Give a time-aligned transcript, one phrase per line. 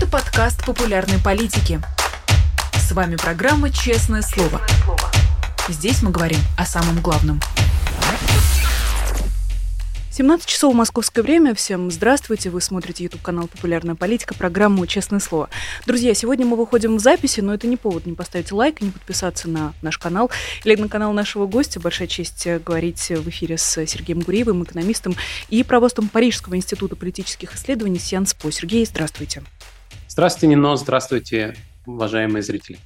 [0.00, 1.78] Это подкаст популярной политики.
[2.72, 4.62] С вами программа «Честное слово».
[5.68, 7.38] Здесь мы говорим о самом главном.
[10.10, 11.54] 17 часов московское время.
[11.54, 12.48] Всем здравствуйте.
[12.48, 15.50] Вы смотрите YouTube канал «Популярная политика», программу «Честное слово».
[15.84, 19.50] Друзья, сегодня мы выходим в записи, но это не повод не поставить лайк, не подписаться
[19.50, 20.30] на наш канал
[20.64, 21.78] или на канал нашего гостя.
[21.78, 25.14] Большая честь говорить в эфире с Сергеем Гуриевым, экономистом
[25.50, 28.50] и провостом Парижского института политических исследований Сианс По.
[28.50, 29.42] Сергей, здравствуйте.
[30.20, 30.76] Здравствуйте, Нино.
[30.76, 31.56] Здравствуйте,
[31.86, 32.76] уважаемые зрители.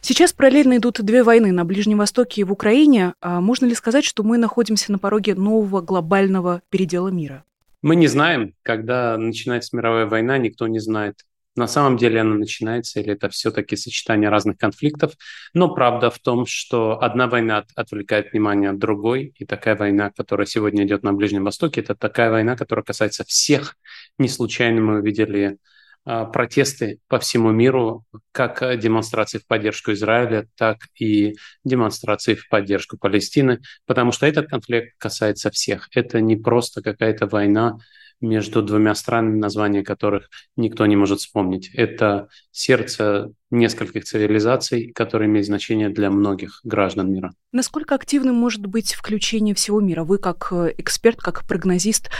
[0.00, 3.12] Сейчас параллельно идут две войны на Ближнем Востоке и в Украине.
[3.20, 7.44] А можно ли сказать, что мы находимся на пороге нового глобального передела мира?
[7.82, 11.16] Мы не знаем, когда начинается мировая война, никто не знает.
[11.56, 15.12] На самом деле она начинается, или это все-таки сочетание разных конфликтов.
[15.52, 20.46] Но правда в том, что одна война отвлекает внимание от другой, и такая война, которая
[20.46, 23.76] сегодня идет на Ближнем Востоке, это такая война, которая касается всех.
[24.16, 25.58] Не случайно мы увидели
[26.04, 33.60] протесты по всему миру, как демонстрации в поддержку Израиля, так и демонстрации в поддержку Палестины,
[33.86, 35.88] потому что этот конфликт касается всех.
[35.94, 37.78] Это не просто какая-то война
[38.20, 41.70] между двумя странами, названия которых никто не может вспомнить.
[41.74, 47.32] Это сердце нескольких цивилизаций, которые имеют значение для многих граждан мира.
[47.52, 50.04] Насколько активным может быть включение всего мира?
[50.04, 52.10] Вы как э, эксперт, как прогнозист,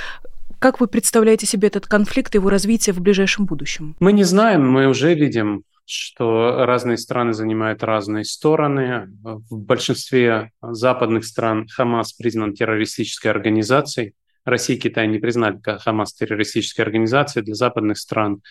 [0.59, 3.97] как вы представляете себе этот конфликт и его развитие в ближайшем будущем?
[4.01, 9.09] Мы не знаем, мы уже видим, что разные страны занимают разные стороны.
[9.23, 14.13] В большинстве западных стран Хамас признан террористической организацией.
[14.45, 17.45] Россия и Китай не признали Хамас террористической организацией.
[17.45, 18.43] Для западных стран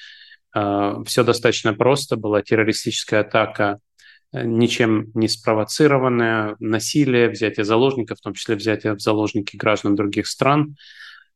[0.55, 2.17] э, все достаточно просто.
[2.17, 3.79] Была террористическая атака
[4.33, 10.25] э, ничем не спровоцированное, насилие, взятие заложников, в том числе взятие в заложники граждан других
[10.25, 10.75] стран.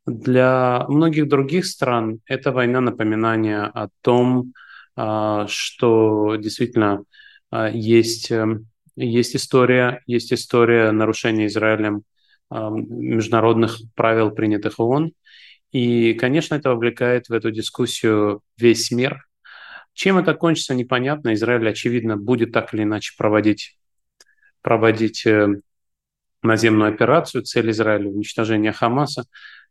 [0.05, 4.53] Для многих других стран эта война напоминание о том,
[4.95, 7.03] а, что действительно
[7.51, 12.03] а, есть, эм, есть история, есть история нарушения Израилем
[12.49, 15.11] а, международных правил, принятых ООН.
[15.71, 19.25] И, конечно, это вовлекает в эту дискуссию весь мир.
[19.93, 21.33] Чем это кончится, непонятно.
[21.33, 23.77] Израиль, очевидно, будет так или иначе проводить,
[24.61, 25.61] проводить э,
[26.43, 27.43] наземную операцию.
[27.43, 29.25] Цель Израиля– уничтожение Хамаса.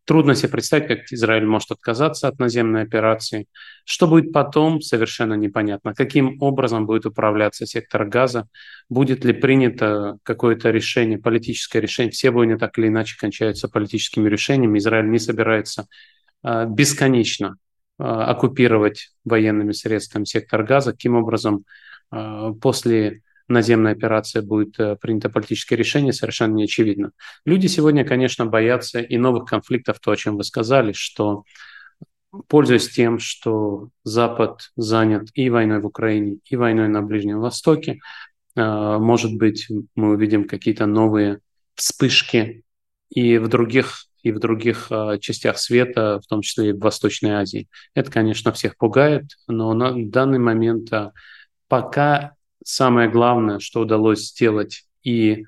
[0.04, 3.46] Трудно себе представить, как Израиль может отказаться от наземной операции.
[3.84, 5.94] Что будет потом, совершенно непонятно.
[5.94, 8.48] Каким образом будет управляться сектор газа?
[8.88, 12.10] Будет ли принято какое-то решение, политическое решение?
[12.10, 14.78] Все войны так или иначе кончаются политическими решениями.
[14.78, 15.86] Израиль не собирается
[16.42, 17.56] э, бесконечно
[17.98, 20.92] э, оккупировать военными средствами сектор газа.
[20.92, 21.64] Каким образом
[22.10, 27.12] э, после наземная операция будет э, принято политическое решение, совершенно не очевидно.
[27.44, 31.44] Люди сегодня, конечно, боятся и новых конфликтов, то, о чем вы сказали, что
[32.48, 38.00] пользуясь тем, что Запад занят и войной в Украине, и войной на Ближнем Востоке,
[38.56, 41.40] э, может быть, мы увидим какие-то новые
[41.74, 42.62] вспышки
[43.10, 47.30] и в других и в других э, частях света, в том числе и в Восточной
[47.30, 47.68] Азии.
[47.94, 50.90] Это, конечно, всех пугает, но на данный момент
[51.68, 52.34] пока
[52.64, 55.44] самое главное, что удалось сделать и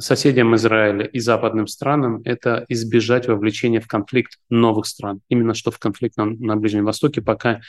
[0.00, 5.20] соседям Израиля и западным странам, это избежать вовлечения в конфликт новых стран.
[5.28, 7.60] Именно что в конфликт на, на Ближнем Востоке пока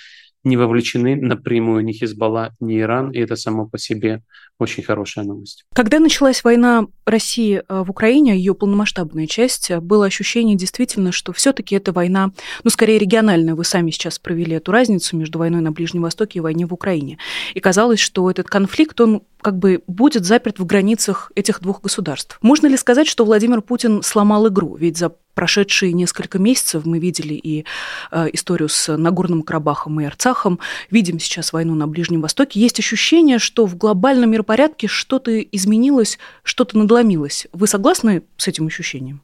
[0.44, 4.22] не вовлечены напрямую ни Хизбалла, ни Иран, и это само по себе
[4.58, 5.66] очень хорошая новость.
[5.74, 11.32] Когда началась война России э, в Украине, ее полномасштабная часть, э, было ощущение действительно, что
[11.32, 12.32] все-таки эта война,
[12.64, 16.42] ну, скорее региональная, вы сами сейчас провели эту разницу между войной на Ближнем Востоке и
[16.42, 17.18] войной в Украине.
[17.54, 22.38] И казалось, что этот конфликт, он как бы будет заперт в границах этих двух государств.
[22.42, 24.76] Можно ли сказать, что Владимир Путин сломал игру?
[24.76, 27.64] Ведь за прошедшие несколько месяцев мы видели и
[28.12, 30.60] э, историю с Нагорным Карабахом и Арцахом,
[30.92, 32.60] видим сейчас войну на Ближнем Востоке.
[32.60, 37.48] Есть ощущение, что в глобальном миропорядке что-то изменилось, что-то надломилось.
[37.54, 39.22] Вы согласны с этим ощущением?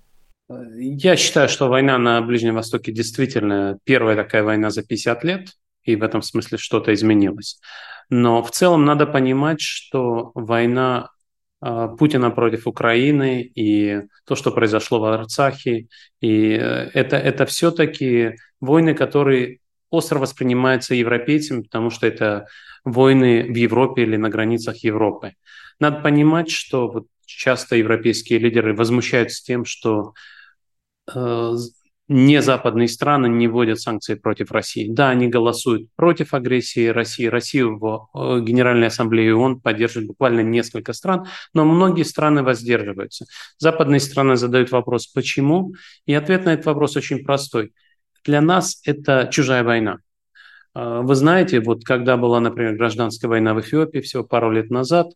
[0.77, 5.49] Я считаю, что война на Ближнем Востоке действительно первая такая война за 50 лет,
[5.83, 7.59] и в этом смысле что-то изменилось.
[8.09, 11.09] Но в целом надо понимать, что война
[11.59, 15.87] Путина против Украины и то, что произошло в Арцахе.
[16.21, 19.59] И э, это, это все-таки войны, которые
[19.89, 22.47] остро воспринимаются европейцами, потому что это
[22.83, 25.33] войны в Европе или на границах Европы.
[25.79, 30.13] Надо понимать, что вот часто европейские лидеры возмущаются тем, что
[31.13, 31.53] э,
[32.07, 34.87] не западные страны не вводят санкции против России.
[34.89, 37.25] Да, они голосуют против агрессии России.
[37.25, 43.25] Россию в э, Генеральной Ассамблее ООН поддерживает буквально несколько стран, но многие страны воздерживаются.
[43.57, 45.73] Западные страны задают вопрос «почему?»,
[46.05, 47.73] и ответ на этот вопрос очень простой.
[48.23, 49.97] Для нас это чужая война.
[50.75, 55.07] А, вы знаете, вот когда была, например, гражданская война в Эфиопии всего пару лет назад,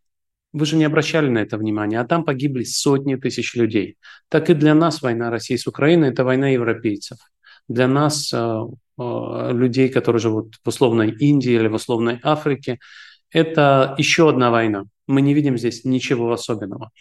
[0.52, 3.98] вы же не обращали на это внимания, а там погибли сотни тысяч людей.
[4.30, 7.18] Так и для нас война России с Украиной– это война европейцев.
[7.68, 12.80] Для нас, э, э, людей, которые живут в условной Индии или в условной Африке,
[13.32, 14.86] это еще одна война.
[15.08, 16.92] Мы не видим здесь ничего особенного.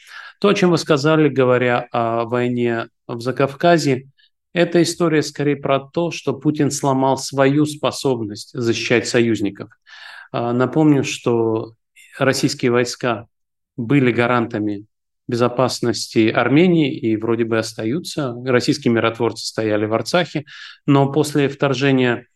[0.41, 4.09] То, о чем вы сказали, говоря о войне в Закавказье,
[4.53, 9.71] эта история скорее про то, что Путин сломал свою способность защищать союзников.
[10.33, 11.75] А, напомню, что
[12.19, 13.27] российские войска
[13.79, 14.85] были гарантами
[15.29, 18.35] безопасности Армении и вроде бы остаются.
[18.45, 20.45] Российские миротворцы стояли в Арцахе,
[20.85, 22.27] но после вторжения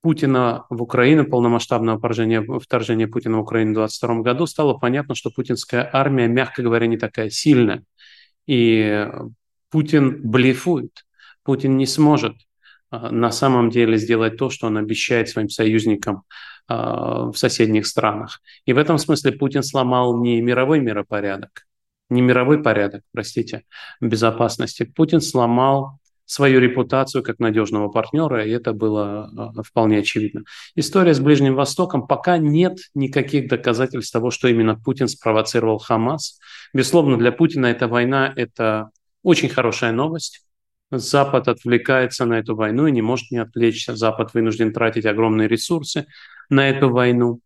[0.00, 5.30] Путина в Украину, полномасштабного вторжения, вторжения Путина в Украину в 2022 году, стало понятно, что
[5.30, 7.84] путинская армия, мягко говоря, не такая сильная.
[8.46, 9.06] И
[9.70, 11.04] Путин блефует.
[11.42, 12.34] Путин не сможет
[12.90, 16.22] на самом деле сделать то, что он обещает своим союзникам
[16.70, 18.40] а, в соседних странах.
[18.64, 21.66] И в этом смысле Путин сломал не мировой миропорядок,
[22.10, 23.64] не мировой порядок, простите,
[24.00, 24.84] безопасности.
[24.84, 30.44] Путин сломал свою репутацию как надежного партнера, и это было а, вполне очевидно.
[30.76, 36.38] История с Ближним Востоком, пока нет никаких доказательств того, что именно Путин спровоцировал Хамас.
[36.72, 38.90] Безусловно, для Путина эта война– это
[39.24, 40.44] очень хорошая новость.
[40.90, 43.96] Запад отвлекается на эту войну и не может не отвлечься.
[43.96, 46.06] Запад вынужден тратить огромные ресурсы
[46.48, 47.40] на эту войну.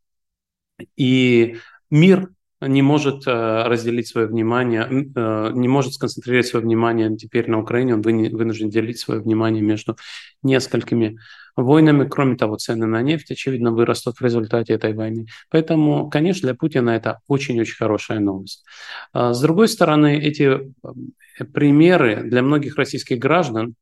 [0.97, 1.59] И
[1.91, 2.31] мир
[2.61, 7.95] не может э, разделить свое внимание, э, не может сконцентрировать свое внимание теперь на Украине,
[7.95, 9.97] он вынужден делить свое внимание между
[10.43, 11.19] несколькими
[11.57, 12.09] войнами.
[12.09, 15.27] Кроме того, цены на нефть, очевидно, вырастут в результате этой войны.
[15.51, 18.65] Поэтому, конечно, для Путина это очень-очень хорошая новость.
[19.13, 23.75] А с другой стороны, эти э, примеры для многих российских граждан,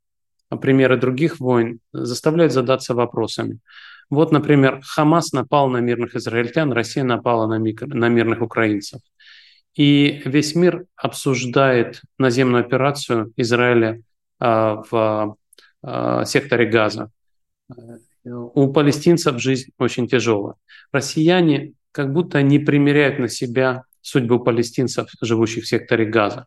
[0.50, 3.58] а примеры других войн, заставляют задаться вопросами.
[4.10, 9.00] Вот, например, Хамас напал на мирных израильтян, Россия напала на, микро, на мирных украинцев.
[9.74, 14.02] И весь мир обсуждает наземную операцию Израиля
[14.38, 15.36] а, в
[15.82, 17.10] а, секторе Газа.
[18.24, 20.54] У палестинцев жизнь очень тяжелая.
[20.92, 26.46] Россияне как будто не примеряют на себя судьбу палестинцев, живущих в секторе Газа.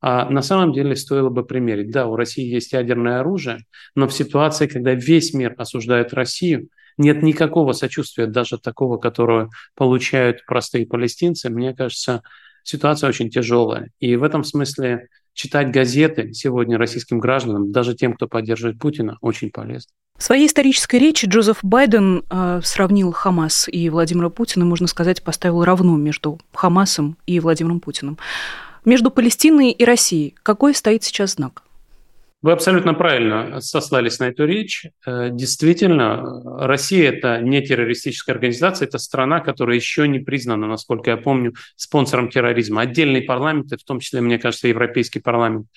[0.00, 1.90] А на самом деле стоило бы примерить.
[1.90, 3.60] Да, у России есть ядерное оружие,
[3.94, 10.44] но в ситуации, когда весь мир осуждает Россию, нет никакого сочувствия, даже такого, которое получают
[10.44, 11.50] простые палестинцы.
[11.50, 12.22] Мне кажется,
[12.64, 13.90] ситуация очень тяжелая.
[14.00, 19.50] И в этом смысле читать газеты сегодня российским гражданам, даже тем, кто поддерживает Путина, очень
[19.50, 19.90] полезно.
[20.16, 25.64] В своей исторической речи Джозеф Байден э, сравнил Хамас и Владимира Путина, можно сказать, поставил
[25.64, 28.18] равно между Хамасом и Владимиром Путиным.
[28.84, 31.62] Между Палестиной и Россией какой стоит сейчас знак?
[32.42, 34.84] Вы абсолютно правильно сослались на эту речь.
[35.06, 41.16] Э, действительно, Россия– это не террористическая организация, это страна, которая еще не признана, насколько я
[41.16, 42.82] помню, спонсором терроризма.
[42.82, 45.68] Отдельные парламенты, в том числе, мне кажется, Европейский парламент,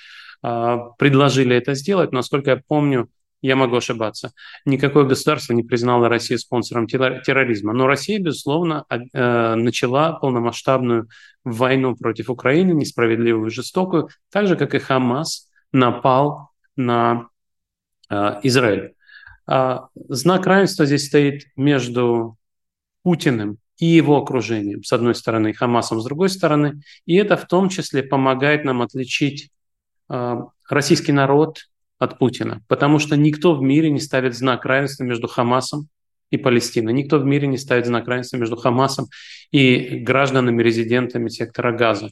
[0.44, 2.12] э, предложили это сделать.
[2.12, 3.09] Насколько я помню,
[3.44, 4.31] я могу ошибаться.
[4.65, 7.73] Никакое государство не признало Россию спонсором терроризма.
[7.73, 11.09] Но Россия, безусловно, э, начала полномасштабную
[11.44, 17.30] войну против Украины, несправедливую и жестокую, так же, как и Хамас напал на
[18.10, 18.94] э, Израиль.
[19.48, 22.38] А знак равенства здесь стоит между
[23.04, 26.81] Путиным и его окружением, с одной стороны, и Хамасом, с другой стороны.
[27.06, 29.52] И это в том числе помогает нам отличить
[30.09, 30.35] э,
[30.69, 31.59] российский народ
[31.97, 35.88] от Путина, потому что никто в мире не ставит знак равенства между Хамасом
[36.30, 36.94] и Палестиной.
[36.94, 39.07] Никто в мире не ставит знак равенства между Хамасом
[39.52, 42.09] и гражданами, резидентами сектора Газа.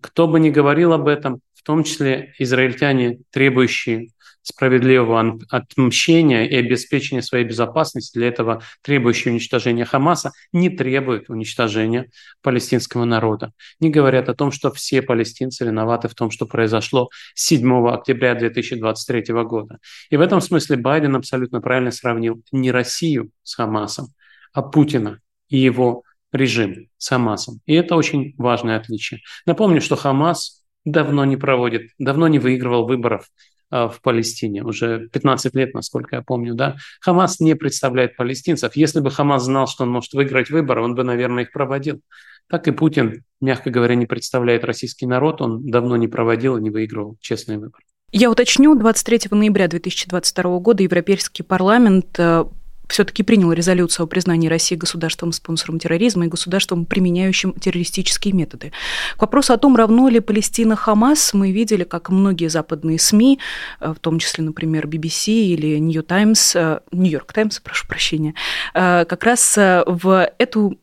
[0.00, 4.08] Кто бы ни говорил об этом, в том числе израильтяне, требующие
[4.42, 12.10] справедливого отмщения и обеспечения своей безопасности, для этого требующие уничтожения Хамаса, не требуют уничтожения
[12.42, 13.52] палестинского народа.
[13.78, 19.32] Не говорят о том, что все палестинцы виноваты в том, что произошло 7 октября 2023
[19.44, 19.78] года.
[20.10, 24.08] И в этом смысле Байден абсолютно правильно сравнил не Россию с Хамасом,
[24.52, 26.02] а Путина и его
[26.32, 27.60] режим с Хамасом.
[27.66, 29.20] И это очень важное отличие.
[29.46, 33.28] Напомню, что Хамас давно не проводит, давно не выигрывал выборов
[33.70, 36.76] а, в Палестине, уже 15 лет, насколько я помню, да.
[37.00, 38.76] Хамас не представляет палестинцев.
[38.76, 42.00] Если бы Хамас знал, что он может выиграть выборы, он бы, наверное, их проводил.
[42.48, 46.70] Так и Путин, мягко говоря, не представляет российский народ, он давно не проводил и не
[46.70, 47.82] выигрывал честные выборы.
[48.10, 52.44] Я уточню, 23 ноября 2022 года Европейский парламент э,
[52.92, 58.70] все-таки принял резолюцию о признании России государством-спонсором терроризма и государством, применяющим террористические методы.
[59.16, 63.38] К вопросу о том, равно ли Палестина Хамас, мы видели, как многие западные СМИ,
[63.80, 66.54] в том числе, например, BBC или New Times,
[66.92, 68.34] Нью-Йорк Таймс, прошу прощения,
[68.74, 70.78] как раз в эту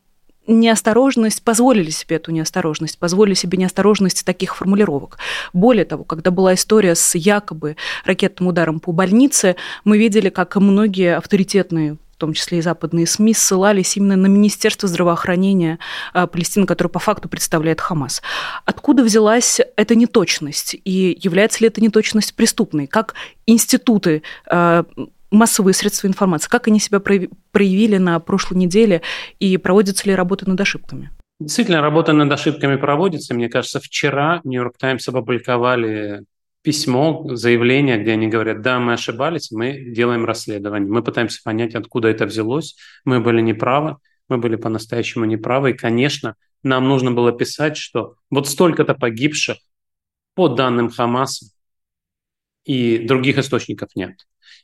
[0.50, 5.18] неосторожность, позволили себе эту неосторожность, позволили себе неосторожность таких формулировок.
[5.52, 11.16] Более того, когда была история с якобы ракетным ударом по больнице, мы видели, как многие
[11.16, 15.78] авторитетные в том числе и западные СМИ, ссылались именно на Министерство здравоохранения
[16.12, 18.20] а, Палестины, которое по факту представляет Хамас.
[18.66, 20.76] Откуда взялась эта неточность?
[20.84, 22.88] И является ли эта неточность преступной?
[22.88, 23.14] Как
[23.46, 24.84] институты а,
[25.30, 26.48] массовые средства информации.
[26.48, 29.02] Как они себя проявили на прошлой неделе
[29.38, 31.10] и проводится ли работа над ошибками?
[31.38, 33.34] Действительно, работа над ошибками проводится.
[33.34, 36.24] Мне кажется, вчера Нью-Йорк Таймс опубликовали
[36.62, 42.08] письмо, заявление, где они говорят, да, мы ошибались, мы делаем расследование, мы пытаемся понять, откуда
[42.08, 43.96] это взялось, мы были неправы,
[44.28, 49.56] мы были по-настоящему неправы, и, конечно, нам нужно было писать, что вот столько-то погибших
[50.34, 51.46] по данным Хамаса
[52.64, 54.14] и других источников нет.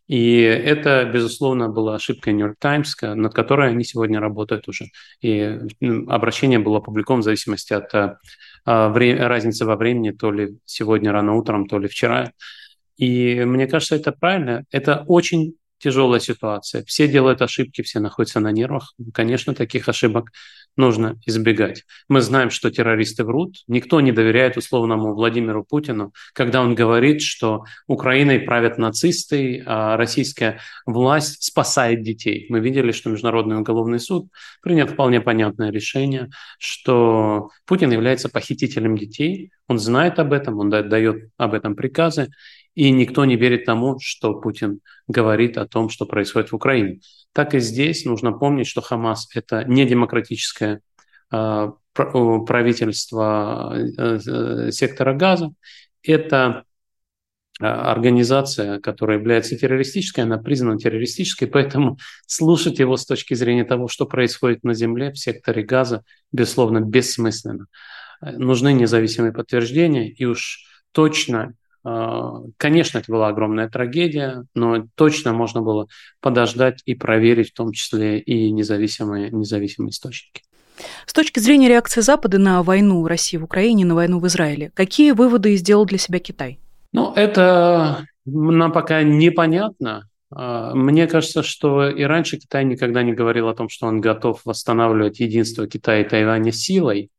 [0.09, 4.87] И это, безусловно, была ошибка Нью-Йорк Таймс, над которой они сегодня работают уже.
[5.21, 5.59] И
[6.07, 8.19] обращение было опубликовано в зависимости от а,
[8.65, 12.33] разницы во времени, то ли сегодня рано утром, то ли вчера.
[12.97, 14.65] И мне кажется, это правильно.
[14.71, 16.85] Это очень тяжелая ситуация.
[16.85, 18.95] Все делают ошибки, все находятся на нервах.
[19.13, 20.31] Конечно, таких ошибок
[20.77, 21.85] нужно избегать.
[22.09, 23.57] Мы знаем, что террористы врут.
[23.67, 30.61] Никто не доверяет условному Владимиру Путину, когда он говорит, что Украиной правят нацисты, а российская
[30.85, 32.47] власть спасает детей.
[32.49, 34.29] Мы видели, что Международный уголовный суд
[34.63, 39.51] принял вполне понятное решение, что Путин является похитителем детей.
[39.69, 42.29] Он знает об этом, он дает об этом приказы,
[42.75, 47.01] и никто не верит тому, что Путин говорит о том, что происходит в Украине.
[47.37, 50.81] Так и здесь нужно помнить, что Хамас– это не демократическое
[51.31, 55.53] а, правительство э, э, сектора Газа,
[56.03, 56.65] это
[57.61, 63.89] а, организация, которая является террористической, она признана террористической, поэтому слушать его с точки зрения того,
[63.89, 67.67] что происходит на Земле в секторе Газа, безусловно, бессмысленно.
[68.23, 71.53] Нужны независимые подтверждения, и уж точно
[72.57, 75.87] конечно, это была огромная трагедия, но точно можно было
[76.21, 80.43] подождать и проверить в том числе и независимые, независимые источники.
[81.07, 85.13] С точки зрения реакции Запада на войну России в Украине, на войну в Израиле, какие
[85.13, 86.59] выводы сделал для себя Китай?
[86.93, 90.09] Ну, это нам пока непонятно.
[90.31, 94.41] А, мне кажется, что и раньше Китай никогда не говорил о том, что он готов
[94.45, 97.11] восстанавливать единство Китая и Тайваня силой.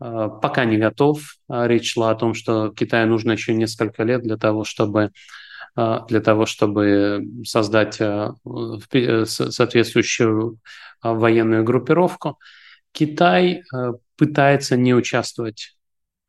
[0.00, 1.36] Э, пока не готов.
[1.48, 5.12] А речь шла о том, что Китаю нужно еще несколько лет для того, чтобы
[5.76, 8.32] э, для того, чтобы создать э,
[9.24, 10.58] соответствующую
[11.02, 12.38] военную группировку.
[12.92, 13.62] Китай
[14.16, 15.76] пытается не участвовать,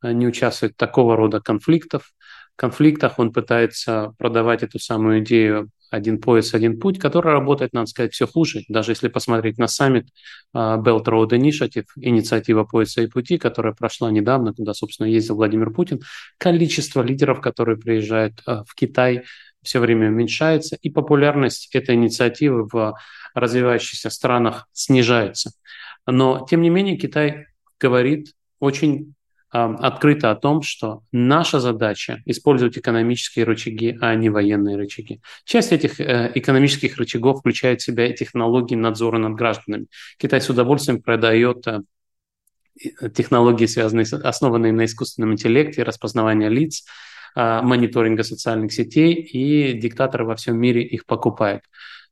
[0.04, 2.12] не участвовать в такого рода конфликтов.
[2.54, 7.88] В конфликтах он пытается продавать эту самую идею один пояс, один путь, который работает, надо
[7.88, 8.63] сказать, все хуже.
[8.67, 10.08] Даже если посмотреть на саммит
[10.56, 15.72] uh, Belt Road Initiative, инициатива пояса и пути, которая прошла недавно, куда, собственно, ездил Владимир
[15.72, 16.01] Путин,
[16.38, 19.24] количество лидеров, которые приезжают uh, в Китай,
[19.63, 22.96] все время уменьшается, и популярность этой инициативы в
[23.34, 25.51] развивающихся странах снижается.
[26.06, 27.48] Но, тем не менее, Китай
[27.79, 29.13] говорит очень
[29.50, 35.22] открыто о том, что наша задача использовать экономические рычаги, а не военные рычаги.
[35.46, 39.88] Часть этих э, экономических рычагов включает в себя технологии надзора над гражданами.
[40.18, 41.80] Китай с удовольствием продает э,
[43.16, 46.84] технологии, связанные, основанные на искусственном интеллекте, распознавания лиц,
[47.36, 51.63] э, мониторинга социальных сетей, и диктаторы во всем мире их покупают.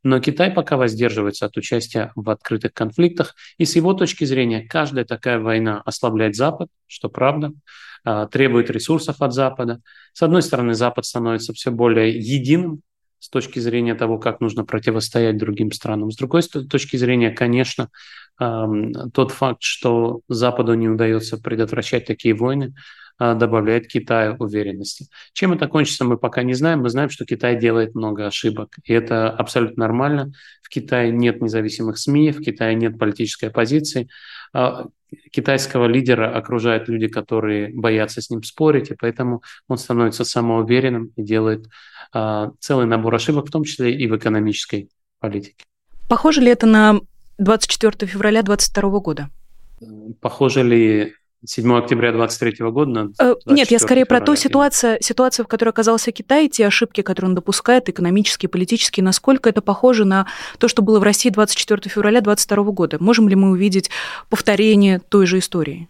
[0.05, 5.03] Но Китай пока воздерживается от участия в открытых конфликтах, и с его точки зрения каждая
[5.03, 7.53] такая война ослабляет Запад, что правда,
[8.03, 9.81] а, требует ресурсов от Запада.
[10.13, 12.81] С одной стороны, Запад становится все более единым
[13.17, 16.11] с точки зрения того, как нужно противостоять другим странам.
[16.11, 17.89] С другой точки зрения, конечно,
[18.37, 22.75] тот факт, что Западу не удается предотвращать такие войны,
[23.19, 25.07] добавляет Китаю уверенности.
[25.33, 26.81] Чем это кончится, мы пока не знаем.
[26.81, 30.31] Мы знаем, что Китай делает много ошибок, и это абсолютно нормально.
[30.61, 34.09] В Китае нет независимых СМИ, в Китае нет политической оппозиции.
[34.53, 34.87] А,
[35.31, 41.23] китайского лидера окружают люди, которые боятся с ним спорить, и поэтому он становится самоуверенным и
[41.23, 41.67] делает
[42.13, 45.65] а, целый набор ошибок, в том числе и в экономической политике.
[46.09, 46.99] Похоже ли это на
[47.37, 49.29] 24 февраля 2022 года?
[50.21, 51.13] Похоже ли
[51.45, 53.11] 7 октября 2023 года.
[53.19, 57.29] Э, нет, я скорее про ту ситуацию, ситуацию, в которой оказался Китай, те ошибки, которые
[57.29, 62.21] он допускает, экономические, политические, насколько это похоже на то, что было в России 24 февраля
[62.21, 62.97] 2022 года.
[62.99, 63.89] Можем ли мы увидеть
[64.29, 65.87] повторение той же истории?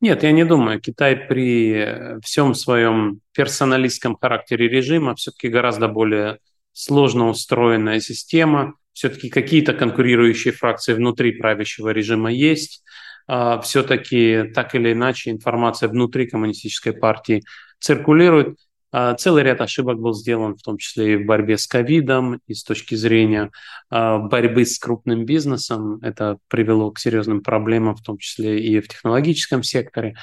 [0.00, 0.80] Нет, я не думаю.
[0.80, 6.38] Китай при всем своем персоналистском характере режима все-таки гораздо более
[6.72, 8.74] сложно устроенная система.
[8.92, 12.84] Все-таки какие-то конкурирующие фракции внутри правящего режима есть.
[13.28, 17.44] А, все-таки так или иначе информация внутри коммунистической партии
[17.78, 18.56] циркулирует.
[18.90, 22.54] А, целый ряд ошибок был сделан, в том числе и в борьбе с ковидом, и
[22.54, 23.50] с точки зрения
[23.90, 25.98] а, борьбы с крупным бизнесом.
[26.00, 30.16] Это привело к серьезным проблемам, в том числе и в технологическом секторе.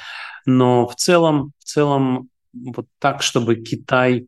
[0.47, 4.27] Но в целом, в целом вот так, чтобы Китай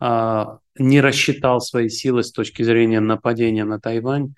[0.00, 4.34] не рассчитал свои силы с точки зрения нападения на Тайвань,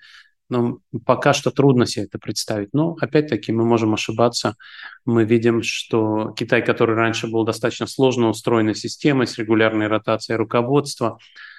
[0.51, 2.69] но пока что трудно себе это представить.
[2.73, 4.57] Но опять-таки мы можем ошибаться.
[5.05, 11.17] Мы видим, что Китай, который раньше был достаточно сложно устроенной системой с регулярной ротацией руководства,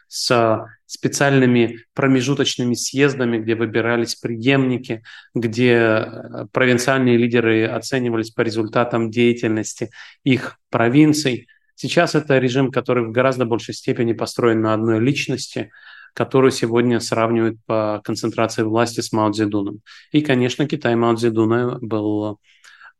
[0.08, 5.02] с специальными промежуточными съездами, где выбирались преемники,
[5.34, 9.90] где э, провинциальные лидеры оценивались по результатам деятельности
[10.22, 11.48] их провинций.
[11.76, 15.70] Сейчас это режим, который в гораздо большей степени построен на одной личности–
[16.14, 19.80] которую сегодня сравнивают по концентрации власти с Мао Цзэдуном.
[20.12, 22.38] И, конечно, Китай Мао Цзэдуна был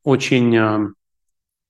[0.02, 0.88] очень а,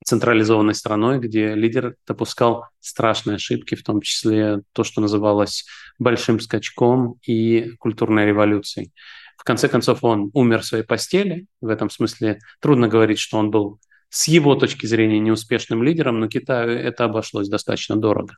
[0.05, 5.65] централизованной страной, где лидер допускал страшные ошибки, в том числе то, что называлось
[5.99, 8.93] большим скачком и культурной революцией.
[9.37, 11.47] В конце концов, он умер в своей постели.
[11.61, 16.29] В этом смысле трудно говорить, что он был с его точки зрения неуспешным лидером, но
[16.29, 18.37] Китаю это обошлось достаточно дорого.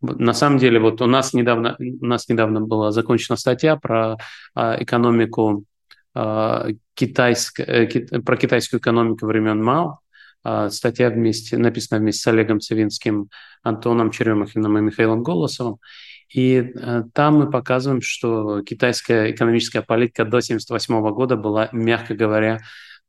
[0.00, 4.16] На самом деле, вот у нас недавно, у нас недавно была закончена статья про
[4.54, 5.64] а, экономику
[6.14, 7.86] а, китайск, э,
[8.20, 9.98] про китайскую экономику времен Мао.
[10.44, 13.28] А, статья вместе, написана вместе с Олегом Цивинским,
[13.62, 15.78] Антоном Черемахиным и Михаилом Голосовым.
[16.32, 22.60] И э, там мы показываем, что китайская экономическая политика до 1978 года была, мягко говоря,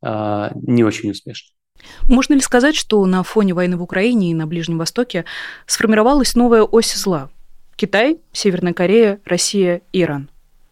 [0.01, 1.58] не очень успешной.
[2.07, 5.25] Можно ли сказать, что на фоне войны в Украине и на Ближнем Востоке
[5.65, 7.29] сформировалась новая ось зла?
[7.75, 10.29] Китай, Северная Корея, Россия, Иран.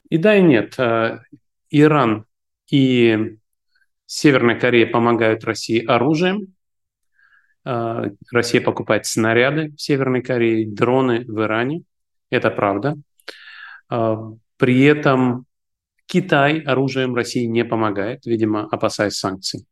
[0.10, 0.76] И да, и нет.
[0.78, 1.20] Э,
[1.70, 2.26] Иран
[2.70, 3.38] и
[4.06, 6.54] Северная Корея помогают России оружием.
[7.65, 11.84] Э, Россия покупает снаряды в Северной Корее, дроны в Иране.
[12.30, 12.96] Это правда.
[13.89, 14.15] Э,
[14.58, 15.46] при этом
[16.08, 19.65] Китай оружием России не помогает, видимо, опасаясь санкций.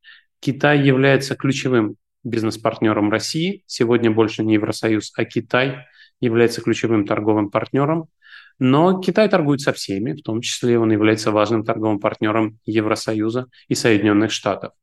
[0.46, 3.64] Китай является ключевым бизнес-партнером России.
[3.66, 5.88] Сегодня больше не Евросоюз, а Китай
[6.20, 8.10] является ключевым торговым партнером.
[8.60, 13.74] Но Китай торгует со всеми, в том числе он является важным торговым партнером Евросоюза и
[13.74, 14.74] Соединенных Штатов.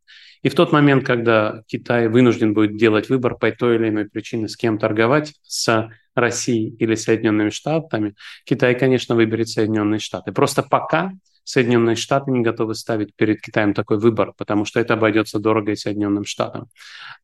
[0.42, 4.48] И в тот момент, когда Китай вынужден будет делать выбор по той или иной причине,
[4.48, 10.32] с кем торговать, с Россией или Соединенными Штатами, Китай, конечно, выберет Соединенные Штаты.
[10.32, 11.12] Просто пока
[11.44, 15.76] Соединенные Штаты не готовы ставить перед Китаем такой выбор, потому что это обойдется дорого и
[15.76, 16.68] Соединенным Штатам.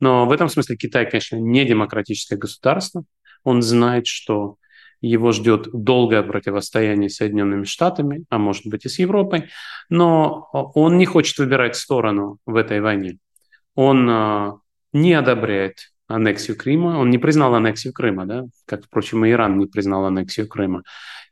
[0.01, 3.05] Но в этом смысле Китай, конечно, не демократическое государство.
[3.45, 4.57] Он знает, что
[5.01, 9.49] его ждет долгое противостояние с Соединенными Штатами, а может быть и с Европой,
[9.89, 13.19] но он не хочет выбирать сторону в этой войне.
[13.75, 14.55] Он а,
[14.93, 19.67] не одобряет аннексию Крыма, он не признал аннексию Крыма, да, как, впрочем, и Иран не
[19.67, 20.83] признал аннексию Крыма.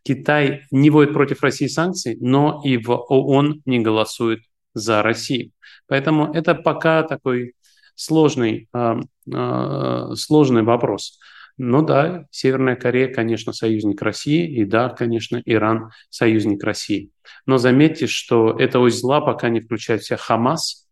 [0.03, 4.41] Китай не вводит против России санкций, но и в ООН не голосует
[4.75, 5.51] за Россию.
[5.89, 7.55] Поэтому это пока такой
[7.97, 9.01] сложный, э,
[9.33, 11.19] э, сложный вопрос.
[11.59, 17.11] Но да, Северная Корея, конечно, союзник России, и да, конечно, Иран союзник России.
[17.47, 20.86] Но заметьте, что эта ось зла пока не включает в себя Хамас.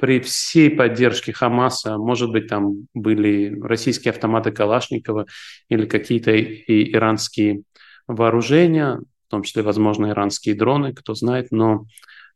[0.00, 5.26] При всей поддержке Хамаса, может быть, там были российские автоматы Калашникова
[5.68, 7.62] или какие-то и иранские
[8.06, 11.84] вооружения, в том числе, возможно, иранские дроны, кто знает, но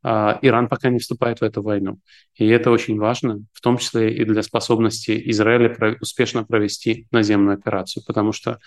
[0.04, 0.08] э,
[0.42, 1.98] Иран пока не вступает в эту войну.
[2.34, 7.54] И это очень важно, в том числе и для способности Израиля про- успешно провести наземную
[7.54, 8.58] операцию, потому что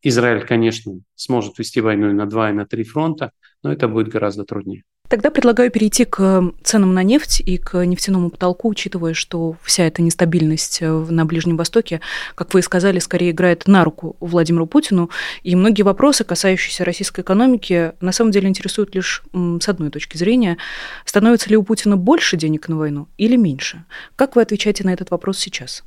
[0.00, 3.30] Израиль, конечно, сможет вести войну и на два, и на три фронта,
[3.62, 4.82] но это будет гораздо труднее.
[5.12, 10.00] Тогда предлагаю перейти к ценам на нефть и к нефтяному потолку, учитывая, что вся эта
[10.00, 12.00] нестабильность э, на Ближнем Востоке,
[12.34, 15.10] как вы и сказали, скорее играет на руку Владимиру Путину.
[15.42, 20.56] И многие вопросы, касающиеся российской экономики, на самом деле интересуют лишь с одной точки зрения.
[21.04, 23.84] Становится ли у Путина больше денег на войну или меньше?
[24.16, 25.84] Как вы отвечаете на этот вопрос сейчас?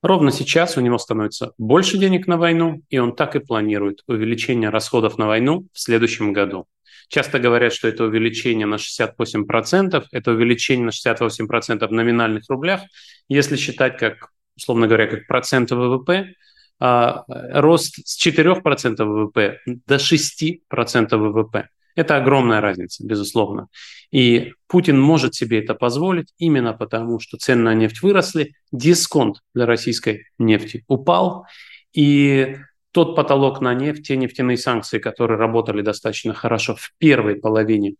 [0.00, 4.68] Ровно сейчас у него становится больше денег на войну, и он так и планирует увеличение
[4.68, 6.66] расходов на войну в следующем году.
[7.14, 12.80] Часто говорят, что это увеличение на 68%, это увеличение на 68% в номинальных рублях.
[13.28, 16.34] Если считать, как, условно говоря, как процент ВВП,
[16.80, 21.68] а, рост с 4% ВВП до 6% ВВП.
[21.94, 23.68] Это огромная разница, безусловно.
[24.10, 29.66] И Путин может себе это позволить именно потому, что цены на нефть выросли, дисконт для
[29.66, 31.46] российской нефти упал,
[31.92, 32.56] и
[32.94, 37.96] тот потолок на нефть, те нефтяные санкции, которые работали достаточно хорошо в первой половине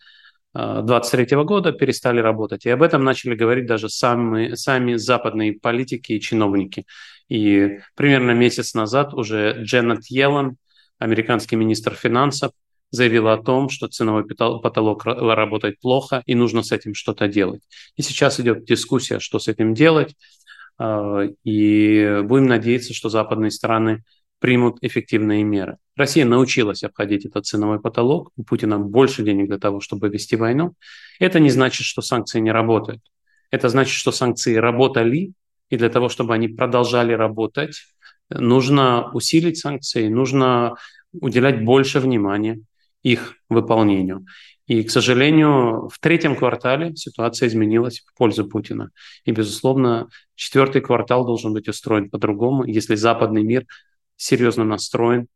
[0.55, 2.65] 2023 а, года, перестали работать.
[2.65, 6.87] И об этом начали говорить даже сами, сами западные политики и чиновники.
[7.29, 10.59] И примерно месяц назад уже Дженнет Йеллен,
[11.01, 12.53] американский министр финансов,
[12.93, 17.63] заявила о том, что ценовой потолок работает плохо и нужно с этим что-то делать.
[17.97, 20.15] И сейчас идет дискуссия, что с этим делать.
[20.79, 24.05] А, и будем надеяться, что западные страны
[24.41, 25.79] примут эффективные меры.
[25.97, 28.31] Россия научилась обходить этот ценовой потолок.
[28.37, 30.75] У Путина больше денег для того, чтобы вести войну.
[31.21, 33.01] Это не значит, что санкции не работают.
[33.51, 35.33] Это значит, что санкции работали,
[35.71, 37.77] и для того, чтобы они продолжали работать,
[38.31, 40.75] нужно усилить санкции, нужно
[41.13, 42.61] уделять больше внимания
[43.03, 44.27] их выполнению.
[44.67, 48.91] И, к сожалению, в третьем квартале ситуация изменилась в пользу Путина.
[49.25, 53.67] И, безусловно, четвертый квартал должен быть устроен по-другому, если западный мир
[54.17, 55.27] серьезно настроен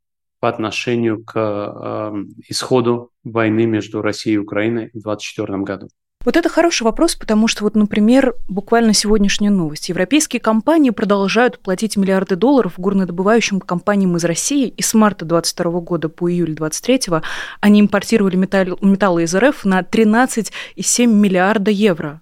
[0.40, 5.88] по отношению к э, исходу войны между Россией и Украиной в 2024 году.
[6.24, 9.88] Вот это хороший вопрос, потому что вот, например, буквально сегодняшняя новость.
[9.88, 16.08] Европейские компании продолжают платить миллиарды долларов горнодобывающим компаниям из России, и с марта 2022 года
[16.08, 17.20] по июль 2023
[17.60, 22.20] они импортировали металл, металлы из РФ на 13,7 миллиарда евро.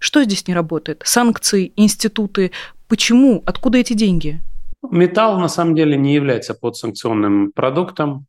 [0.00, 1.02] Что здесь не работает?
[1.04, 2.50] Санкции, институты.
[2.88, 3.42] Почему?
[3.46, 4.40] Откуда эти деньги?
[4.90, 8.26] Металл на самом деле не является подсанкционным продуктом.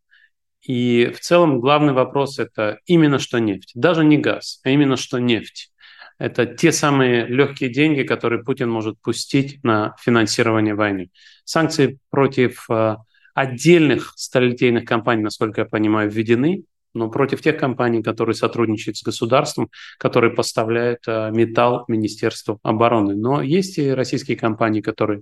[0.62, 3.72] И в целом главный вопрос– это именно что нефть.
[3.76, 5.72] Даже не газ, а именно что нефть.
[6.20, 11.12] Это те самые легкие деньги, которые Путин может пустить на финансирование войны.
[11.46, 12.96] Санкции против э,
[13.36, 16.64] отдельных сталелитейных компаний, насколько я понимаю, введены,
[16.96, 23.16] но против тех компаний, которые сотрудничают с государством, которые поставляют э, металл Министерству обороны.
[23.16, 25.22] Но есть и российские компании, которые,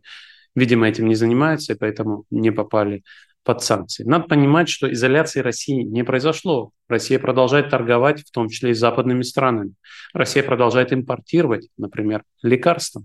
[0.55, 3.03] видимо, этим не занимаются, и поэтому не попали
[3.43, 4.03] под санкции.
[4.03, 6.71] Надо понимать, что изоляции России не произошло.
[6.89, 9.73] Россия продолжает торговать, в том числе и с западными странами.
[10.13, 13.03] Россия продолжает импортировать, например, лекарства.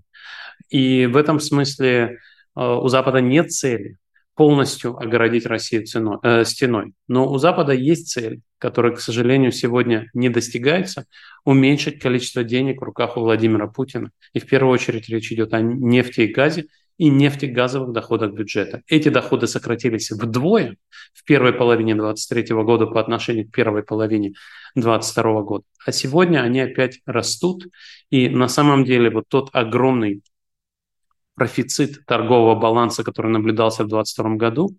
[0.69, 2.17] И в этом смысле
[2.55, 3.97] э, у Запада нет цели
[4.35, 6.93] полностью огородить Россию ценой, э, стеной.
[7.07, 11.05] Но у Запада есть цель, которая, к сожалению, сегодня не достигается,
[11.45, 14.09] уменьшить количество денег в руках у Владимира Путина.
[14.33, 16.65] И в первую очередь речь идет о нефти и газе,
[17.01, 18.83] и нефтегазовых доходах бюджета.
[18.85, 20.77] Эти доходы сократились вдвое
[21.13, 24.33] в первой половине 2023 года по отношению к первой половине
[24.75, 25.63] 2022 года.
[25.83, 27.65] А сегодня они опять растут.
[28.11, 30.21] И на самом деле вот тот огромный
[31.33, 34.77] профицит торгового баланса, который наблюдался в 2022 году,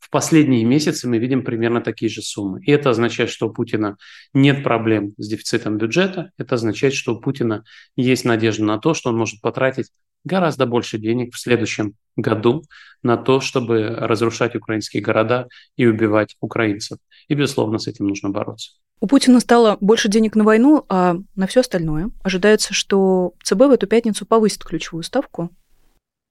[0.00, 2.64] в последние месяцы мы видим примерно такие же суммы.
[2.64, 3.96] И это означает, что у Путина
[4.32, 6.32] нет проблем с дефицитом бюджета.
[6.36, 7.62] Это означает, что у Путина
[7.94, 9.90] есть надежда на то, что он может потратить
[10.24, 12.64] гораздо больше денег в следующем году
[13.02, 16.98] на то, чтобы разрушать украинские города и убивать украинцев.
[17.28, 18.72] И, безусловно, с этим нужно бороться.
[19.00, 23.70] У Путина стало больше денег на войну, а на все остальное ожидается, что ЦБ в
[23.72, 25.50] эту пятницу повысит ключевую ставку.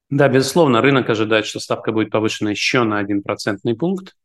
[0.10, 4.16] Да, безусловно, рынок ожидает, что ставка будет повышена еще на один процентный пункт.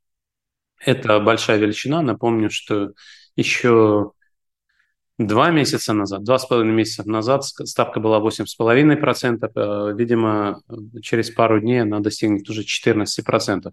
[0.81, 2.03] Это большая величина.
[2.03, 2.93] Напомню, что
[3.37, 4.13] еще
[5.19, 9.51] Два месяца назад, два с половиной месяца назад ставка была 8,5%.
[9.53, 10.63] Э, видимо,
[11.03, 13.73] через пару дней она достигнет уже 14%.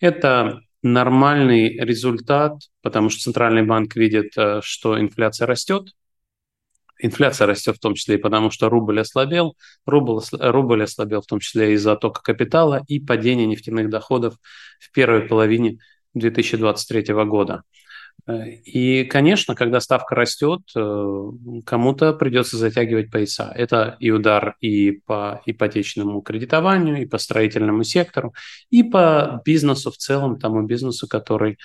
[0.00, 5.94] Это нормальный результат, потому что Центральный банк видит, э, что инфляция растет.
[6.98, 9.56] Инфляция растет в том числе и потому, что рубль ослабел.
[9.86, 14.34] Рубль, рубль ослабел в том числе из-за оттока капитала и падения нефтяных доходов
[14.78, 15.78] в первой половине
[16.12, 17.62] 2023 года.
[18.28, 21.30] И, конечно, когда ставка растет, э,
[21.66, 23.52] кому-то придется затягивать пояса.
[23.54, 28.32] Это и удар и по ипотечному кредитованию, и по строительному сектору,
[28.70, 31.58] и по бизнесу в целом, тому бизнесу, который,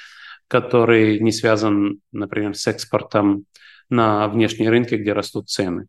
[0.47, 3.45] который не связан, например, с экспортом
[3.89, 5.87] на внешние рынки, где растут цены.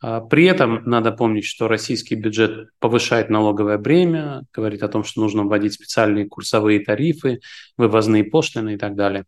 [0.00, 5.20] А при этом надо помнить, что российский бюджет повышает налоговое бремя, говорит о том, что
[5.20, 7.40] нужно вводить специальные курсовые тарифы,
[7.76, 9.24] вывозные пошлины и так далее.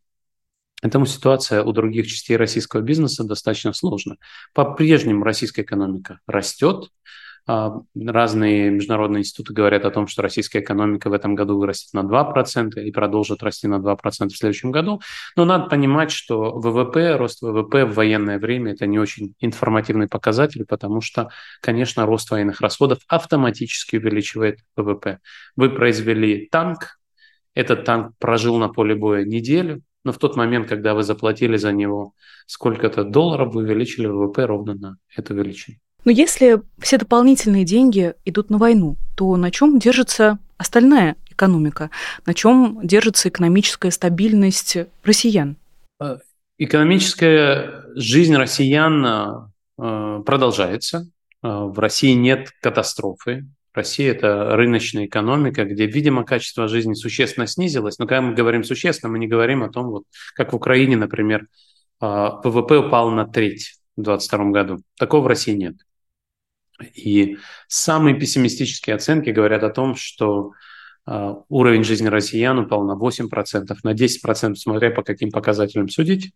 [0.86, 4.18] Поэтому ситуация у других частей российского бизнеса достаточно сложна.
[4.54, 6.90] По-прежнему российская экономика растет,
[7.48, 12.02] А, разные международные институты говорят о том, что российская экономика в этом году вырастет на
[12.02, 15.00] 2% и продолжит расти на 2% в следующем году.
[15.36, 20.64] Но надо понимать, что ВВП, рост ВВП в военное время– это не очень информативный показатель,
[20.66, 25.20] потому что, конечно, рост военных расходов автоматически увеличивает ВВП.
[25.54, 26.98] Вы произвели танк,
[27.54, 31.72] этот танк прожил на поле боя неделю, но в тот момент, когда вы заплатили за
[31.72, 32.12] него
[32.46, 35.78] сколько-то долларов, вы увеличили ВВП ровно на эту величину.
[36.04, 41.90] Но если все дополнительные деньги идут на войну, то на чем держится остальная экономика?
[42.24, 45.56] На чем держится экономическая стабильность россиян?
[46.00, 46.18] Э,
[46.56, 51.10] экономическая жизнь россиян э, продолжается.
[51.42, 53.44] Э, в России нет катастрофы.
[53.76, 57.98] Россия– это рыночная экономика, где, видимо, качество жизни существенно снизилось.
[57.98, 61.46] Но когда мы говорим существенно, мы не говорим о том, вот, как в Украине, например,
[62.00, 64.82] ВВП упал на треть в 2022 году.
[64.98, 65.76] Такого в России нет.
[66.94, 70.52] И самые пессимистические оценки говорят о том, что
[71.06, 76.32] э, уровень жизни россиян упал на 8%, на 10%, смотря по каким показателям судить.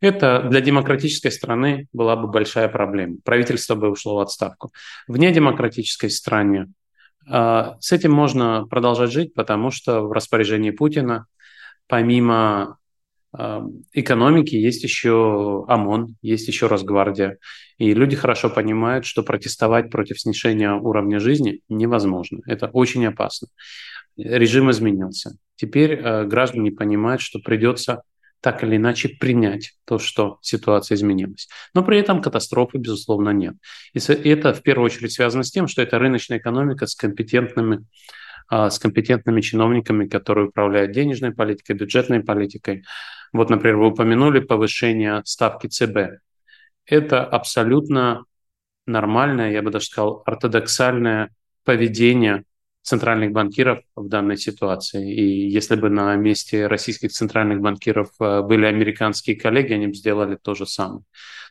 [0.00, 3.16] Это для демократической страны была бы большая проблема.
[3.24, 4.70] Правительство бы ушло в отставку.
[5.08, 6.68] В недемократической стране
[7.30, 11.26] э, с этим можно продолжать жить, потому что в распоряжении Путина
[11.86, 12.78] помимо
[13.92, 17.38] экономики есть еще ОМОН, есть еще Росгвардия.
[17.78, 22.40] И люди хорошо понимают, что протестовать против снижения уровня жизни невозможно.
[22.46, 23.48] Это очень опасно.
[24.16, 25.36] Режим изменился.
[25.56, 28.02] Теперь э, граждане понимают, что придется
[28.46, 31.48] так или иначе принять то, что ситуация изменилась.
[31.74, 33.56] Но при этом катастрофы, безусловно, нет.
[33.92, 37.84] И это в первую очередь связано с тем, что это рыночная экономика с компетентными
[38.48, 42.84] а, с компетентными чиновниками, которые управляют денежной политикой, бюджетной политикой.
[43.32, 46.20] Вот, например, вы упомянули повышение ставки ЦБ.
[46.84, 48.26] Это абсолютно
[48.86, 51.30] нормальное, я бы даже сказал, ортодоксальное
[51.64, 52.44] поведение
[52.86, 55.12] центральных банкиров в данной ситуации.
[55.12, 60.38] И если бы на месте российских центральных банкиров э, были американские коллеги, они бы сделали
[60.40, 61.02] то же самое.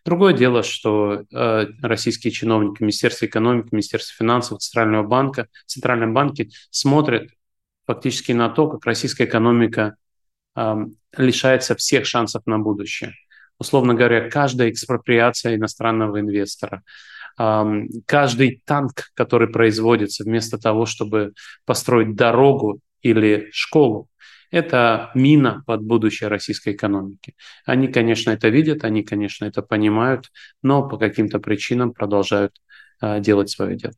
[0.05, 7.29] Другое дело, что э, российские чиновники Министерства экономики, Министерства финансов, Центрального банка, Центральном банке смотрят
[7.85, 9.97] фактически на то, как российская экономика
[10.55, 10.75] э,
[11.17, 13.13] лишается всех шансов на будущее.
[13.59, 16.81] Условно говоря, каждая экспроприация иностранного инвестора–
[17.37, 21.33] каждый танк, который производится, вместо того, чтобы
[21.65, 24.09] построить дорогу или школу,
[24.51, 27.35] это мина под будущее российской экономики.
[27.65, 32.53] Они, конечно, это видят, они, конечно, это понимают, но по каким-то причинам продолжают
[33.01, 33.93] а, делать свое дело.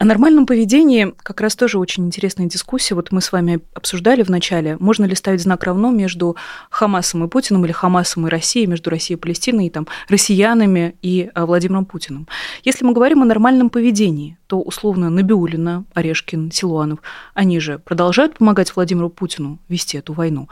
[0.00, 2.94] О нормальном поведении как раз тоже очень интересная дискуссия.
[2.94, 6.36] Вот мы с вами обсуждали в начале, можно ли ставить знак равно между
[6.70, 11.28] Хамасом и Путиным или Хамасом и Россией, между Россией и Палестиной, и там, россиянами и
[11.34, 12.28] а, Владимиром Путиным.
[12.62, 17.00] Если мы говорим о нормальном поведении, то условно Набиулина, Орешкин, Силуанов,
[17.34, 20.48] они же продолжают помогать Владимиру Путину вести эту войну.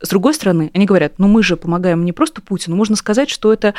[0.00, 3.52] С другой стороны, они говорят, ну мы же помогаем не просто Путину, можно сказать, что
[3.52, 3.74] это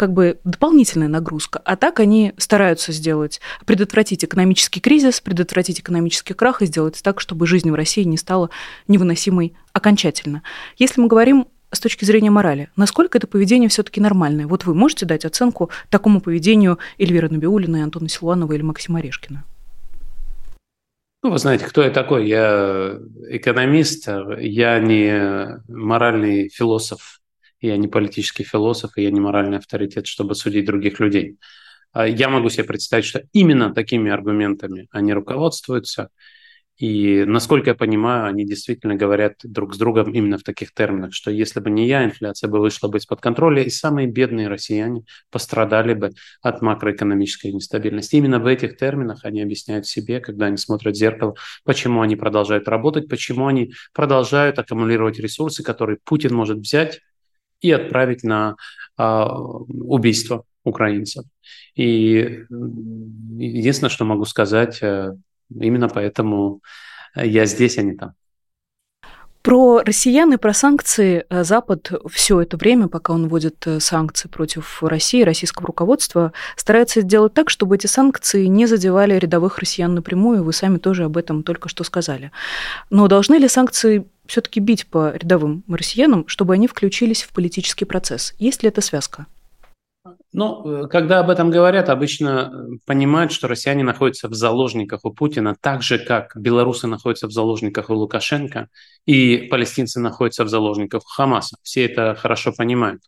[0.00, 1.60] как бы дополнительная нагрузка.
[1.62, 7.46] А так они стараются сделать, предотвратить экономический кризис, предотвратить экономический крах и сделать так, чтобы
[7.46, 8.48] жизнь в России не стала
[8.88, 10.42] невыносимой окончательно.
[10.78, 14.46] Если мы говорим с точки зрения морали, насколько это поведение все-таки нормальное?
[14.46, 19.44] Вот вы можете дать оценку такому поведению Эльвиры Набиулиной, Антона Силуанова или Максима Орешкина?
[21.22, 22.26] Ну, вы знаете, кто я такой?
[22.26, 24.08] Я экономист,
[24.38, 27.19] я не моральный философ,
[27.60, 31.38] я не политический философ, и я не моральный авторитет, чтобы судить других людей.
[31.92, 36.10] А я могу себе представить, что именно такими аргументами они руководствуются–
[36.80, 41.30] и, насколько я понимаю, они действительно говорят друг с другом именно в таких терминах, что
[41.30, 45.92] если бы не я, инфляция бы вышла бы из-под контроля, и самые бедные россияне пострадали
[45.92, 48.16] бы от макроэкономической нестабильности.
[48.16, 52.66] Именно в этих терминах они объясняют себе, когда они смотрят в зеркало, почему они продолжают
[52.66, 57.00] работать, почему они продолжают аккумулировать ресурсы, которые Путин может взять
[57.60, 58.56] и отправить на
[58.98, 61.24] э, убийство украинцев.
[61.74, 62.44] И
[63.38, 65.14] единственное, что могу сказать, э,
[65.58, 66.60] Именно поэтому
[67.14, 68.12] э, я здесь, а не там.
[69.42, 74.82] Про россиян и про санкции э, Запад все это время, пока он вводит санкции против
[74.82, 80.44] России, российского руководства, старается сделать так, чтобы эти санкции не задевали рядовых россиян напрямую.
[80.44, 82.32] Вы сами тоже об этом только что сказали.
[82.90, 88.32] Но должны ли санкции все-таки бить по рядовым россиянам, чтобы они включились в политический процесс?
[88.38, 89.26] Есть ли эта связка?
[90.32, 95.12] Ну, э, когда об этом говорят, обычно э, понимают, что россияне находятся в заложниках у
[95.12, 98.68] Путина, так же, как белорусы находятся в заложниках у Лукашенко,
[99.04, 101.56] и палестинцы находятся в заложниках у Хамаса.
[101.62, 103.02] Все это хорошо понимают.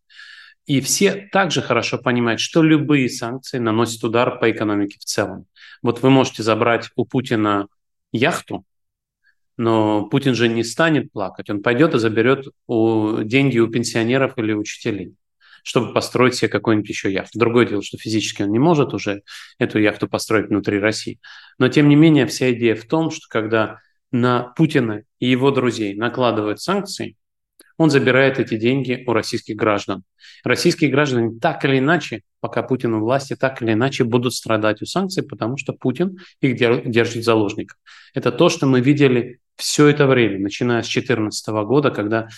[0.66, 5.46] И все также хорошо понимают, что любые санкции наносят удар по экономике в целом.
[5.82, 7.68] Вот вы можете забрать у Путина
[8.10, 8.64] яхту,
[9.62, 11.48] но Путин же не станет плакать.
[11.48, 15.14] Он пойдет и заберет у, деньги у пенсионеров или учителей,
[15.62, 17.38] чтобы построить себе какую-нибудь еще яхту.
[17.38, 19.22] Другое дело, что физически он не может уже
[19.60, 21.20] эту яхту построить внутри России.
[21.58, 23.78] Но тем не менее вся идея в том, что когда
[24.10, 27.16] на Путина и его друзей накладывают санкции,
[27.78, 30.02] он забирает эти деньги у российских граждан.
[30.42, 34.86] Российские граждане так или иначе, пока Путин у власти, так или иначе будут страдать у
[34.86, 37.78] санкций, потому что Путин их держит заложников.
[38.12, 42.28] Это то, что мы видели все это время, начиная с 2014 года, когда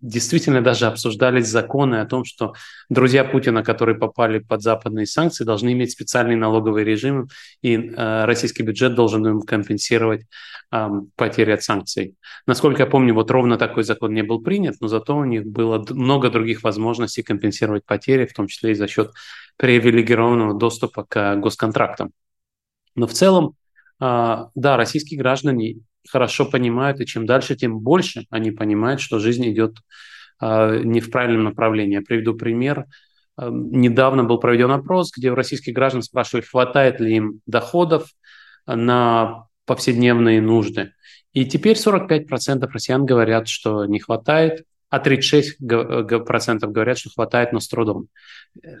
[0.00, 2.54] действительно даже обсуждались законы о том, что
[2.88, 7.28] друзья Путина, которые попали под западные санкции, должны иметь специальный налоговый режим,
[7.60, 10.26] и э, российский бюджет должен им компенсировать
[10.70, 12.16] э, потери от санкций.
[12.46, 15.84] Насколько я помню, вот ровно такой закон не был принят, но зато у них было
[15.90, 19.10] много других возможностей компенсировать потери, в том числе и за счет
[19.56, 22.12] привилегированного доступа к госконтрактам.
[22.94, 23.56] Но в целом,
[24.00, 29.48] э, да, российские граждане хорошо понимают, и чем дальше, тем больше они понимают, что жизнь
[29.50, 29.76] идет
[30.40, 31.94] э, не в правильном направлении.
[31.94, 32.86] Я приведу пример.
[33.38, 38.08] Э, недавно был проведен опрос, где у российских граждан спрашивали, хватает ли им доходов
[38.66, 40.92] на повседневные нужды.
[41.32, 47.68] И теперь 45% россиян говорят, что не хватает, а 36% говорят, что хватает, но с
[47.68, 48.08] трудом.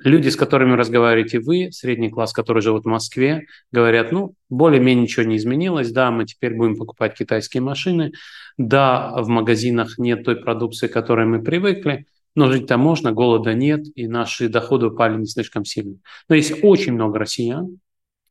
[0.04, 5.24] Люди, с которыми разговариваете вы, средний класс, который живут в Москве, говорят, ну, более-менее ничего
[5.24, 8.12] не изменилось, да, мы теперь будем покупать китайские машины,
[8.58, 13.86] да, в магазинах нет той продукции, к которой мы привыкли, но жить-то можно, голода нет,
[13.94, 15.96] и наши доходы упали не слишком сильно.
[16.28, 17.78] Но есть очень много россиян,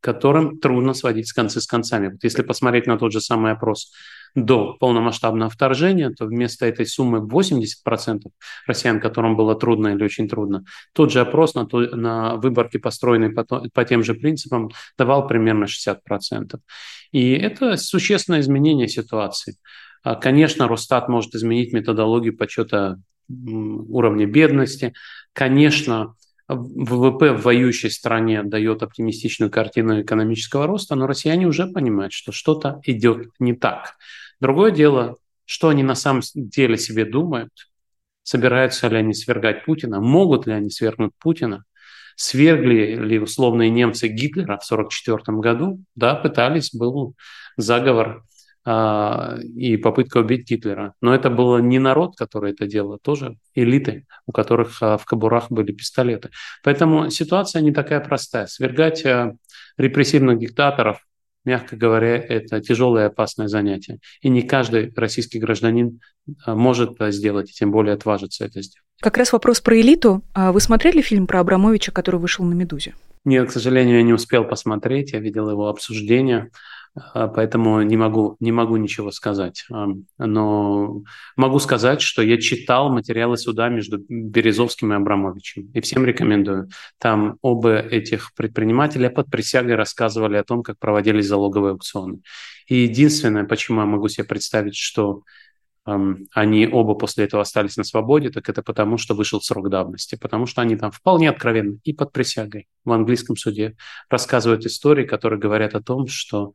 [0.01, 2.09] которым трудно сводить с концы с концами.
[2.09, 3.91] Вот если посмотреть на тот же самый опрос
[4.33, 8.21] до полномасштабного вторжения, то вместо этой суммы 80%
[8.65, 13.43] россиян, которым было трудно или очень трудно, тот же опрос на, на выборке, построенный по,
[13.43, 16.59] по тем же принципам, давал примерно 60%.
[17.11, 19.57] И это существенное изменение ситуации.
[20.03, 22.97] А, конечно, Росстат может изменить методологию подсчета
[23.29, 24.93] уровня бедности.
[25.33, 26.15] Конечно,
[26.55, 32.81] ВВП в воюющей стране дает оптимистичную картину экономического роста, но россияне уже понимают, что что-то
[32.85, 33.95] идет не так.
[34.39, 37.51] Другое дело, что они на самом деле себе думают,
[38.23, 41.63] собираются ли они свергать Путина, могут ли они свергнуть Путина,
[42.15, 47.15] свергли ли условные немцы Гитлера в 1944 году, да, пытались, был
[47.57, 48.23] заговор
[48.63, 50.93] и попытка убить Гитлера.
[51.02, 55.06] Но это было не народ, который это делал, а тоже элиты, у которых а, в
[55.06, 56.30] кобурах были пистолеты.
[56.63, 58.45] Поэтому ситуация не такая простая.
[58.45, 59.34] Свергать а,
[59.78, 61.00] репрессивных диктаторов,
[61.43, 63.97] мягко говоря, это тяжелое и опасное занятие.
[64.21, 66.00] И не каждый российский гражданин
[66.45, 68.86] может сделать, и тем более отважиться это сделать.
[69.02, 70.24] Как раз вопрос про элиту.
[70.36, 72.93] Вы смотрели фильм про Абрамовича, который вышел на «Медузе»?
[73.26, 75.13] Нет, к сожалению, я не успел посмотреть.
[75.13, 76.52] Я видел его обсуждение.
[76.93, 79.65] А, поэтому не могу, не могу ничего сказать.
[80.17, 81.04] Но
[81.38, 86.69] могу сказать, что я читал материалы суда между Березовским и Абрамовичем, и всем рекомендую.
[86.97, 92.21] Там оба этих предпринимателя под присягой рассказывали о том, как проводились залоговые аукционы.
[92.67, 95.23] И единственное, почему я могу себе представить, что
[95.84, 100.45] они оба после этого остались на свободе, так это потому, что вышел срок давности, потому
[100.45, 103.75] что они там вполне откровенно и под присягой в английском суде
[104.08, 106.54] рассказывают истории, которые говорят о том, что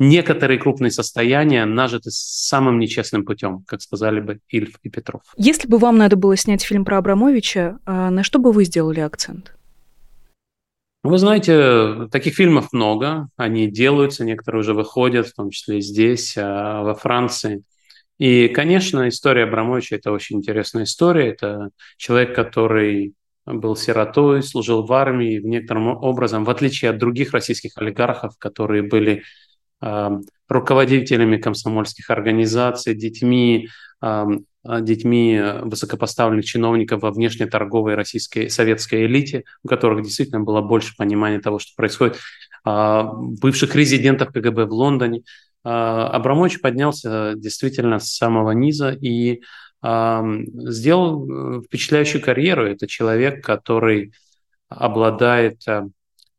[0.00, 5.22] некоторые крупные состояния нажиты самым нечестным путем, как сказали бы Ильф и Петров.
[5.36, 9.00] Если бы вам надо было снять фильм про Абрамовича, а на что бы вы сделали
[9.00, 9.54] акцент?
[11.02, 16.34] Вы знаете, таких фильмов много, они делаются, некоторые уже выходят, в том числе и здесь,
[16.36, 17.62] а во Франции.
[18.18, 21.30] И, конечно, история Абрамовича– это очень интересная история.
[21.30, 23.14] Это человек, который
[23.46, 28.82] был сиротой, служил в армии, в некотором образом, в отличие от других российских олигархов, которые
[28.82, 29.22] были
[29.80, 33.68] руководителями комсомольских организаций, детьми,
[34.62, 41.58] детьми высокопоставленных чиновников во внешнеторговой российской советской элите, у которых действительно было больше понимания того,
[41.58, 42.18] что происходит,
[42.62, 45.22] а, бывших резидентов КГБ в Лондоне.
[45.64, 49.42] А, Абрамович поднялся действительно с самого низа и
[49.82, 52.66] сделал э, впечатляющую карьеру.
[52.66, 54.12] Это человек, который
[54.68, 55.84] обладает э,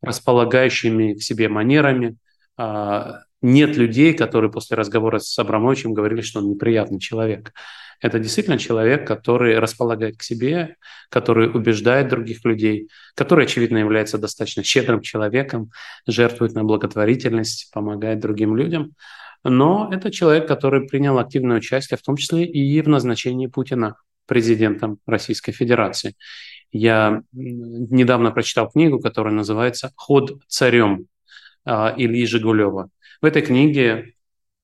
[0.00, 2.16] располагающими к себе манерами,
[2.56, 7.52] а, нет людей, которые после разговора с Абрамовичем говорили, что он неприятный человек.
[8.00, 10.76] Это действительно человек, который располагает к себе,
[11.08, 15.70] который убеждает других людей, который, очевидно, является достаточно щедрым человеком,
[16.06, 18.94] жертвует на благотворительность, помогает другим людям.
[19.44, 23.96] Но это человек, который принял активное участие, в том числе и в назначении Путина
[24.26, 26.14] президентом Российской Федерации.
[26.72, 31.06] Я недавно прочитал книгу, которая называется «Ход царем»
[31.64, 32.88] Ильи Жигулева.
[33.20, 34.14] В этой книге,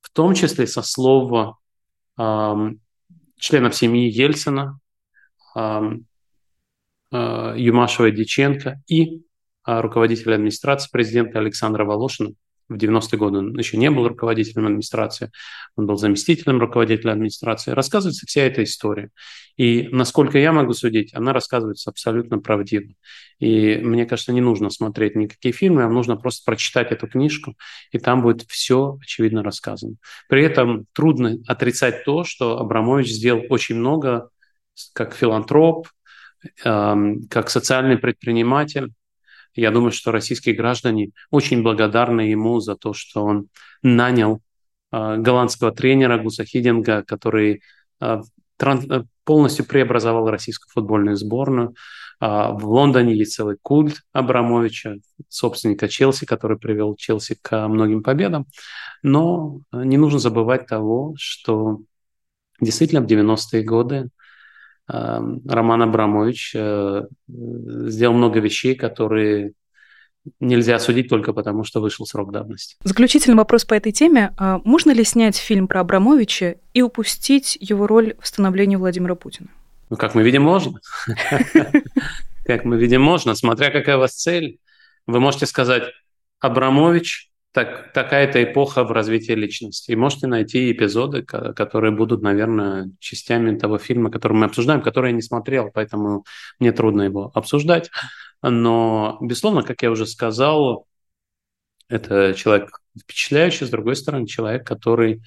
[0.00, 1.56] в том числе со слова
[2.16, 4.78] членов семьи Ельцина,
[7.10, 9.22] Юмашева Диченко и
[9.64, 12.32] руководителя администрации президента Александра Волошина,
[12.68, 15.30] в 90-е годы он еще не был руководителем администрации,
[15.76, 17.72] он был заместителем руководителя администрации.
[17.72, 19.10] Рассказывается вся эта история.
[19.56, 22.92] И, насколько я могу судить, она рассказывается абсолютно правдиво.
[23.38, 27.56] И мне кажется, не нужно смотреть никакие фильмы, а нужно просто прочитать эту книжку,
[27.90, 29.94] и там будет все очевидно рассказано.
[30.28, 34.28] При этом трудно отрицать то, что Абрамович сделал очень много
[34.92, 35.88] как филантроп,
[36.62, 38.92] как социальный предприниматель,
[39.54, 43.48] я думаю, что российские граждане очень благодарны ему за то, что он
[43.82, 44.40] нанял
[44.92, 47.62] э, голландского тренера Гуса Хидинга, который
[48.00, 48.20] э,
[48.58, 51.74] тран- полностью преобразовал российскую футбольную сборную.
[52.20, 54.96] Э, в Лондоне есть целый культ Абрамовича,
[55.28, 58.46] собственника Челси, который привел Челси к многим победам.
[59.02, 61.80] Но не нужно забывать того, что
[62.60, 64.08] действительно в 90-е годы
[64.88, 69.52] Роман Абрамович э, сделал много вещей, которые
[70.40, 72.76] нельзя судить только потому, что вышел срок давности.
[72.84, 74.34] Заключительный вопрос по этой теме.
[74.38, 79.48] А можно ли снять фильм про Абрамовича и упустить его роль в становлении Владимира Путина?
[79.90, 80.80] Ну, как мы видим, можно.
[82.44, 84.58] Как мы видим, можно, смотря какая у вас цель.
[85.06, 85.84] Вы можете сказать,
[86.40, 89.90] Абрамович так, такая-то эпоха в развитии личности.
[89.90, 95.16] И можете найти эпизоды, которые будут, наверное, частями того фильма, который мы обсуждаем, который я
[95.16, 96.24] не смотрел, поэтому
[96.58, 97.90] мне трудно его обсуждать.
[98.42, 100.86] Но, безусловно, как я уже сказал,
[101.88, 102.70] это человек
[103.00, 105.22] впечатляющий, с другой стороны, человек, который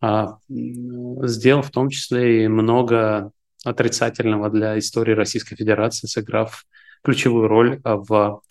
[0.00, 3.30] а, сделал в том числе и много
[3.64, 6.64] отрицательного для истории Российской Федерации, сыграв
[7.04, 8.42] ключевую роль в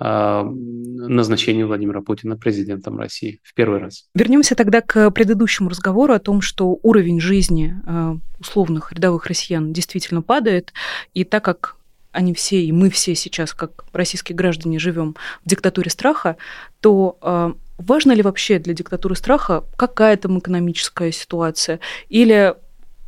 [0.00, 4.06] назначению Владимира Путина президентом России в первый раз.
[4.14, 10.22] Вернемся тогда к предыдущему разговору о том, что уровень жизни а, условных рядовых россиян действительно
[10.22, 10.72] падает,
[11.14, 11.76] и так как
[12.12, 16.36] они все, и мы все сейчас, как российские граждане, живем в диктатуре страха,
[16.80, 21.80] то а, важно ли вообще для диктатуры страха какая там экономическая ситуация?
[22.08, 22.54] Или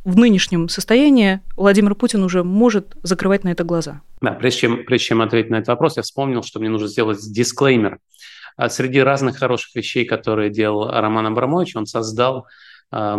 [0.03, 4.01] в нынешнем состоянии Владимир Путин уже может закрывать на это глаза?
[4.21, 7.19] Да, прежде чем, прежде чем ответить на этот вопрос, я вспомнил, что мне нужно сделать
[7.19, 7.99] дисклеймер.
[8.55, 12.45] А среди разных хороших вещей, которые делал Роман Абрамович, он создал
[12.91, 13.17] э,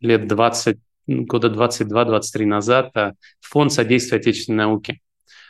[0.00, 5.00] лет 20, года 22-23 назад э, фонд содействия отечественной науке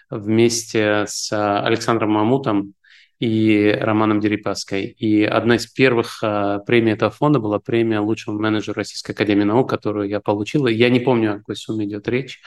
[0.09, 2.74] вместе с Александром Мамутом
[3.18, 4.84] и Романом Дерипаской.
[4.84, 9.70] И одна из первых э, премий этого фонда была премия лучшего менеджера Российской Академии Наук,
[9.70, 10.66] которую я получил.
[10.66, 12.41] Я не помню, о какой сумме идет речь,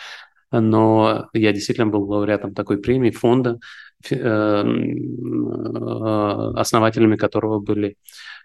[0.52, 3.60] но я действительно был лауреатом такой премии фонда,
[4.10, 4.66] э, э,
[6.56, 7.97] основателями которого были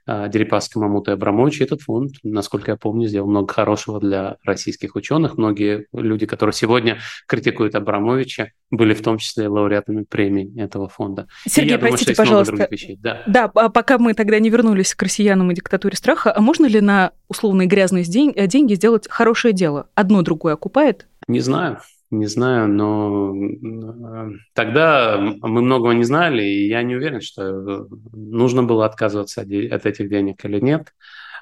[0.06, 1.62] а, Дерипаска, Мамута и Абрамович.
[1.62, 5.38] Этот фонд, насколько я помню, сделал много хорошего для российских ученых.
[5.38, 11.26] Многие люди, которые сегодня критикуют Абрамовича, были в том числе лауреатами премии этого фонда.
[11.46, 12.68] Сергей, простите, думаю, пожалуйста.
[12.98, 13.22] Да.
[13.26, 16.82] да, а пока мы тогда не вернулись к россиянам и диктатуре страха, а можно ли
[16.82, 19.88] на условные грязные деньги сделать хорошее дело?
[19.94, 21.06] Одно другое окупает?
[21.28, 21.78] Не знаю.
[22.10, 28.62] Не знаю, но э, тогда мы многого не знали, и я не уверен, что нужно
[28.62, 30.92] было отказываться от этих денег или нет.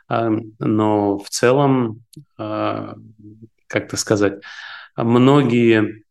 [0.08, 2.04] А, но в целом,
[2.38, 2.94] а,
[3.66, 4.42] как-то сказать,
[4.96, 6.04] многие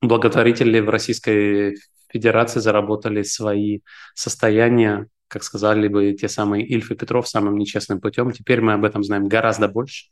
[0.00, 1.76] благотворители в Российской
[2.08, 3.80] Федерации заработали свои
[4.14, 8.32] состояния, как сказали бы те самые Ильф и Петров, самым нечестным путем.
[8.32, 10.06] Теперь мы об этом знаем гораздо больше.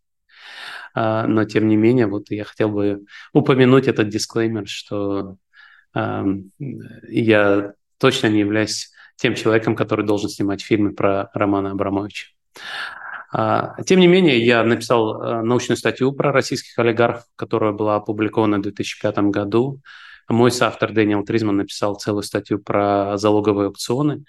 [0.95, 5.37] А, но тем не менее, вот я хотел бы упомянуть этот дисклеймер, что
[7.09, 12.29] я точно не являюсь тем человеком, который должен снимать фильмы про Романа Абрамовича.
[13.31, 18.59] А, тем не менее, я написал а, научную статью про российских олигархов, которая была опубликована
[18.59, 19.81] в 2005 году.
[20.29, 24.25] Мой соавтор Дэниел Тризман написал целую статью про залоговые аукционы.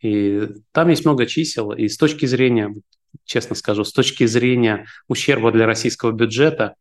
[0.00, 1.72] И там есть много чисел.
[1.72, 2.74] И с точки зрения
[3.24, 6.74] честно скажу, с точки зрения ущерба для российского бюджета,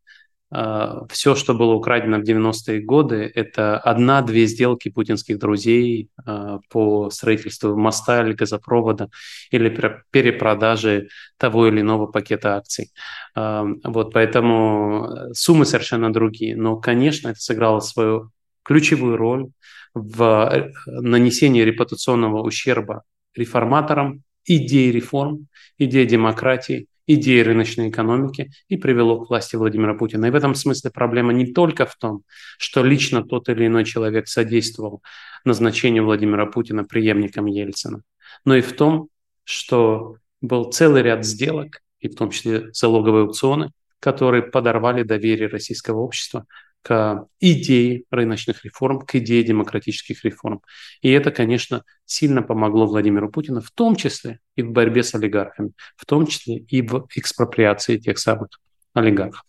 [0.51, 7.09] э, все, что было украдено в 90-е годы, это одна-две сделки путинских друзей э, по
[7.09, 9.09] строительству моста или газопровода
[9.51, 9.69] или
[10.11, 11.07] перепродаже
[11.37, 12.91] того или иного пакета акций.
[13.35, 16.55] Э, вот поэтому суммы совершенно другие.
[16.55, 18.31] Но, конечно, это сыграло свою
[18.63, 19.49] ключевую роль
[19.93, 23.03] в нанесении репутационного ущерба
[23.35, 30.25] реформаторам, идеи реформ, идеи демократии идеи рыночной экономики и привело к власти Владимира Путина.
[30.25, 32.23] И в этом смысле проблема не только в том,
[32.57, 35.01] что лично тот или иной человек содействовал
[35.43, 38.01] назначению Владимира Путина преемником Ельцина,
[38.45, 39.09] но и в том,
[39.43, 45.99] что был целый ряд сделок, и в том числе залоговые аукционы, которые подорвали доверие российского
[45.99, 46.45] общества
[46.83, 50.61] к идее рыночных реформ, к идее демократических реформ.
[51.01, 55.71] И это, конечно, сильно помогло Владимиру Путину, в том числе и в борьбе с олигархами,
[55.95, 58.49] в том числе и в экспроприации тех самых
[58.93, 59.43] олигархов.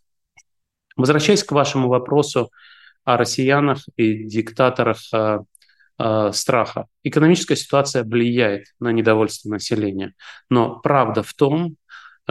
[0.97, 2.51] Возвращаясь к вашему вопросу
[3.05, 5.41] о россиянах и диктаторах э,
[5.99, 6.87] э, страха.
[7.03, 10.15] Экономическая ситуация влияет на недовольство населения.
[10.49, 11.77] Но правда в том,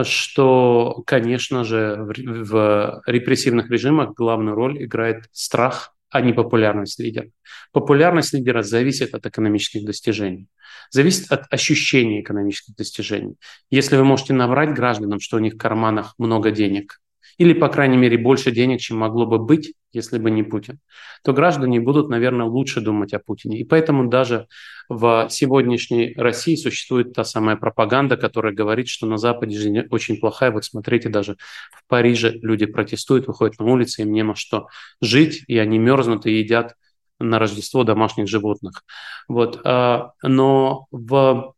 [0.02, 7.28] что, конечно же, в, в репрессивных режимах главную роль играет страх, а не популярность лидера.
[7.72, 10.48] Популярность лидера зависит от экономических достижений,
[10.90, 13.36] зависит от ощущения экономических достижений.
[13.70, 17.00] Если вы можете наврать гражданам, что у них в карманах много денег,
[17.36, 20.78] или, по крайней мере, больше денег, чем могло бы быть, если бы не Путин,
[21.22, 23.58] то граждане будут, наверное, лучше думать о Путине.
[23.58, 24.46] И поэтому даже
[24.88, 30.50] в сегодняшней России существует та самая пропаганда, которая говорит, что на Западе жизнь очень плохая.
[30.50, 31.36] Вот смотрите, даже
[31.72, 34.68] в Париже люди протестуют, выходят на улицы, им не на что
[35.00, 36.74] жить, и они мерзнут и едят
[37.18, 38.84] на Рождество домашних животных.
[39.28, 39.60] Вот.
[39.64, 41.54] А, но в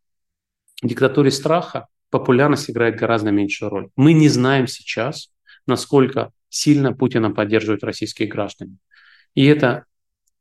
[0.83, 3.89] диктатуре страха популярность играет гораздо меньшую роль.
[3.97, 5.31] Мы не знаем сейчас,
[5.67, 8.77] насколько сильно Путина поддерживают российские граждане.
[9.35, 9.85] И это,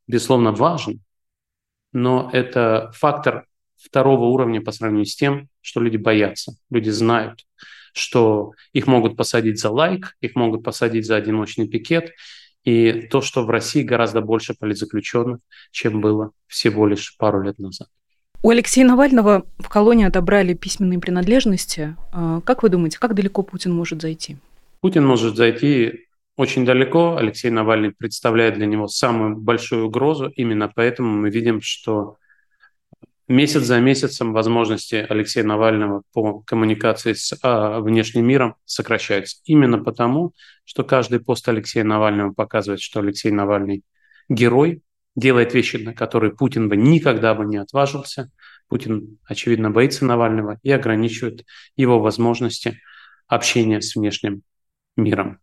[0.08, 0.96] безусловно, важно,
[1.92, 3.46] но это фактор
[3.78, 6.54] второго уровня по сравнению с тем, что люди боятся.
[6.70, 7.46] Люди знают,
[7.94, 12.12] что их могут посадить за лайк, их могут посадить за одиночный пикет,
[12.64, 15.40] и то, что в России гораздо больше политзаключенных,
[15.72, 17.88] чем было всего лишь пару лет назад.
[18.42, 21.96] У Алексея Навального в колонии отобрали письменные принадлежности.
[22.12, 24.38] А как вы думаете, как далеко Путин может зайти?
[24.86, 26.06] Путин может зайти
[26.38, 27.18] очень далеко.
[27.18, 30.28] Алексей Навальный представляет для него самую большую угрозу.
[30.36, 32.18] Именно поэтому мы видим, что
[33.28, 39.38] месяц за месяцем возможности Алексея Навального по коммуникации с а, внешним миром сокращаются.
[39.46, 40.34] Именно потому,
[40.66, 43.82] что каждый пост Алексея Навального показывает, что Алексей Навальный
[44.30, 44.84] герой,
[45.16, 48.30] делает вещи, на которые Путин бы никогда бы не отважился.
[48.68, 51.44] Путин, очевидно, боится Навального и ограничивает
[51.76, 52.80] его возможности
[53.28, 54.44] общения с внешним
[54.96, 55.40] миром.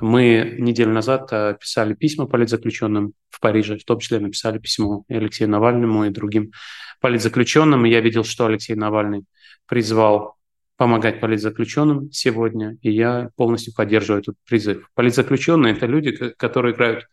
[0.00, 5.14] Мы неделю назад э, писали письма политзаключенным в Париже, в том числе написали письмо и
[5.14, 6.52] Алексею Навальному и другим
[7.00, 7.86] политзаключенным.
[7.86, 9.24] И я видел, что Алексей Навальный
[9.66, 10.36] призвал
[10.76, 14.90] помогать политзаключенным сегодня, и я полностью поддерживаю этот призыв.
[14.94, 17.06] Политзаключенные– это люди, которые играют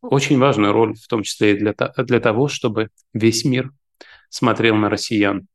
[0.00, 3.72] очень важную роль, в том числе и для, для того, чтобы весь мир
[4.30, 5.46] смотрел на россиян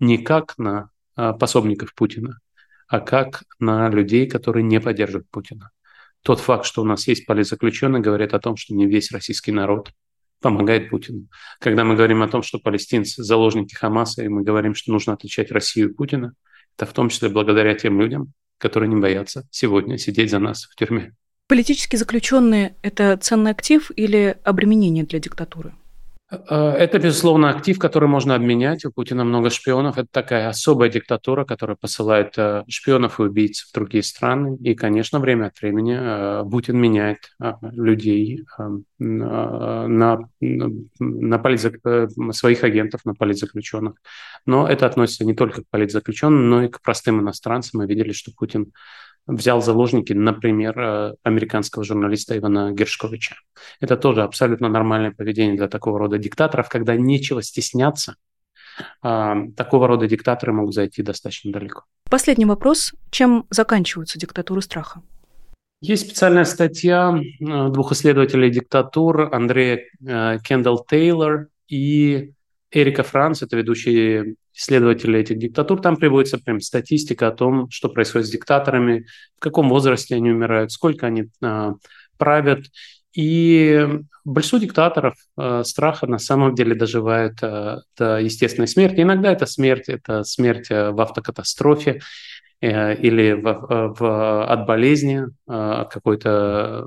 [0.00, 2.40] не как на а, пособников Путина,
[2.90, 5.70] а как на людей, которые не поддерживают Путина.
[6.22, 9.92] Тот факт, что у нас есть политзаключенные, говорит о том, что не весь российский народ
[10.40, 11.28] помогает Путину.
[11.60, 15.52] Когда мы говорим о том, что палестинцы– заложники Хамаса, и мы говорим, что нужно отличать
[15.52, 16.34] Россию и Путина,
[16.76, 20.74] это в том числе благодаря тем людям, которые не боятся сегодня сидеть за нас в
[20.74, 21.14] тюрьме.
[21.46, 25.74] Политические заключенные– это ценный актив или обременение для диктатуры?
[26.30, 28.84] Э, это, безусловно, актив, который можно обменять.
[28.84, 29.98] У Путина много шпионов.
[29.98, 34.56] Это такая особая диктатура, которая посылает э, шпионов и убийц в другие страны.
[34.62, 37.30] И, конечно, время от времени э, Путин меняет
[37.72, 38.44] людей
[38.98, 41.74] на, на политзак...
[42.32, 43.94] своих агентов, на политзаключенных.
[44.46, 47.80] Но это относится не только к политзаключенным, но и к простым иностранцам.
[47.80, 48.72] Мы видели, что Путин
[49.30, 53.36] взял заложники, например, э, американского журналиста Ивана Гершковича.
[53.80, 58.16] Это тоже абсолютно нормальное поведение для такого рода диктаторов, когда нечего стесняться.
[59.02, 61.84] А, такого рода диктаторы могут зайти достаточно далеко.
[62.08, 62.92] Последний вопрос.
[63.10, 65.02] Чем заканчиваются диктатуры страха?
[65.80, 72.32] Есть специальная статья э, двух исследователей диктатур Андрея э, Кендалл Тейлор и
[72.72, 78.28] Эрика Франц, это ведущие исследователи этих диктатур, там приводится прям статистика о том, что происходит
[78.28, 79.06] с диктаторами,
[79.36, 81.74] в каком возрасте они умирают, сколько они а,
[82.16, 82.66] правят.
[83.12, 83.88] И
[84.24, 89.00] большинство диктаторов э, страха на самом деле доживают э, до естественной смерти.
[89.00, 92.00] Иногда это смерть, это смерть в автокатастрофе
[92.60, 96.86] э, или в, в, от болезни, от какой-то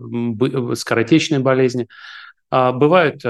[0.75, 1.87] скоротечной болезни.
[2.49, 3.21] А бывают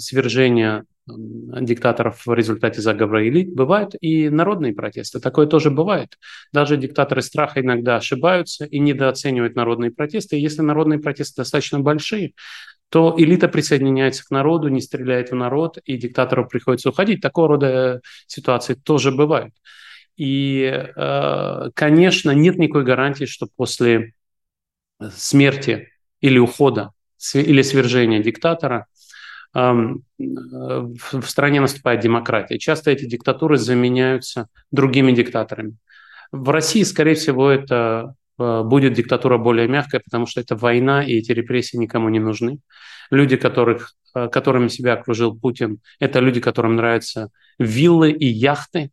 [0.00, 3.54] свержения диктаторов в результате заговора элит.
[3.54, 5.20] Бывают и народные протесты.
[5.20, 6.18] Такое тоже бывает.
[6.52, 10.36] Даже диктаторы страха иногда ошибаются и недооценивают народные протесты.
[10.36, 12.32] Если народные протесты достаточно большие,
[12.90, 17.20] то элита присоединяется к народу, не стреляет в народ, и диктатору приходится уходить.
[17.20, 19.54] Такого рода ситуации тоже бывают.
[20.16, 20.86] И,
[21.74, 24.14] конечно, нет никакой гарантии, что после
[25.14, 25.88] смерти
[26.20, 26.90] или ухода
[27.34, 28.86] или свержения диктатора
[29.58, 32.58] в стране наступает демократия.
[32.58, 35.76] Часто эти диктатуры заменяются другими диктаторами.
[36.32, 41.14] В России, скорее всего, это э, будет диктатура более мягкая, потому что это война, и
[41.14, 42.60] эти репрессии никому не нужны.
[43.10, 48.90] Люди, которых, э, которыми себя окружил Путин, это люди, которым нравятся виллы и яхты,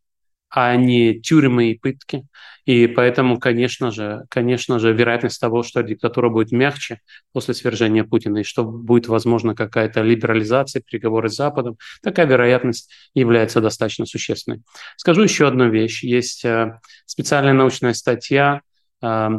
[0.56, 2.26] а не тюрьмы и пытки.
[2.64, 7.02] И поэтому, конечно же, конечно же, вероятность того, что диктатура будет мягче
[7.34, 13.60] после свержения Путина, и что будет, возможно, какая-то либерализация, переговоры с Западом, такая вероятность является
[13.60, 14.62] достаточно существенной.
[14.96, 16.04] Скажу еще одну вещь.
[16.04, 18.62] Есть э, специальная научная статья,
[19.04, 19.30] э,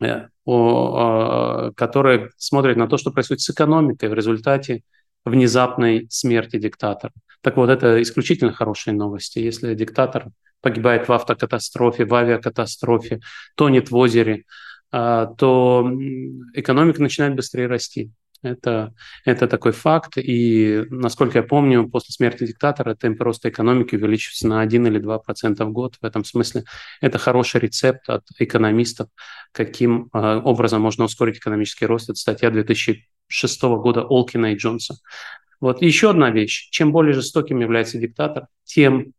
[0.00, 0.26] э,
[1.76, 4.82] которая смотрит на то, что происходит с экономикой в результате
[5.26, 7.12] внезапной смерти диктатора.
[7.42, 9.38] Так вот, это исключительно хорошие новости.
[9.38, 10.28] Если диктатор
[10.62, 13.20] погибает в автокатастрофе, в авиакатастрофе,
[13.56, 14.44] тонет в озере,
[14.90, 15.88] а, то
[16.54, 18.10] экономика начинает быстрее расти.
[18.42, 20.14] Это, это такой факт.
[20.16, 25.18] И, насколько я помню, после смерти диктатора темп роста экономики увеличивается на 1 или 2
[25.18, 25.96] процента в год.
[26.00, 26.64] В этом смысле
[27.00, 29.08] это хороший рецепт от экономистов,
[29.52, 32.10] каким э, образом можно ускорить экономический рост.
[32.10, 32.50] Это статья
[33.28, 34.96] 2006 года Олкина и Джонса.
[35.60, 36.68] Вот еще одна вещь.
[36.70, 39.12] Чем более жестоким является диктатор, тем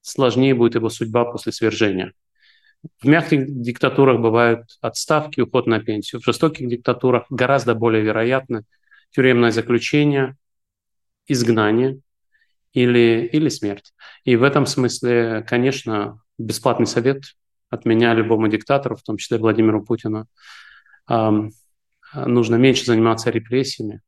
[0.00, 2.12] сложнее будет его судьба после свержения.
[3.00, 6.20] В мягких диктатурах бывают отставки, уход на пенсию.
[6.20, 8.62] В жестоких диктатурах гораздо более вероятно
[9.10, 10.36] тюремное заключение,
[11.26, 12.00] изгнание
[12.72, 13.92] или, или смерть.
[14.24, 17.22] И в этом смысле, конечно, бесплатный совет
[17.70, 20.26] от меня любому диктатору, в том числе Владимиру Путину,
[22.14, 24.02] нужно меньше заниматься репрессиями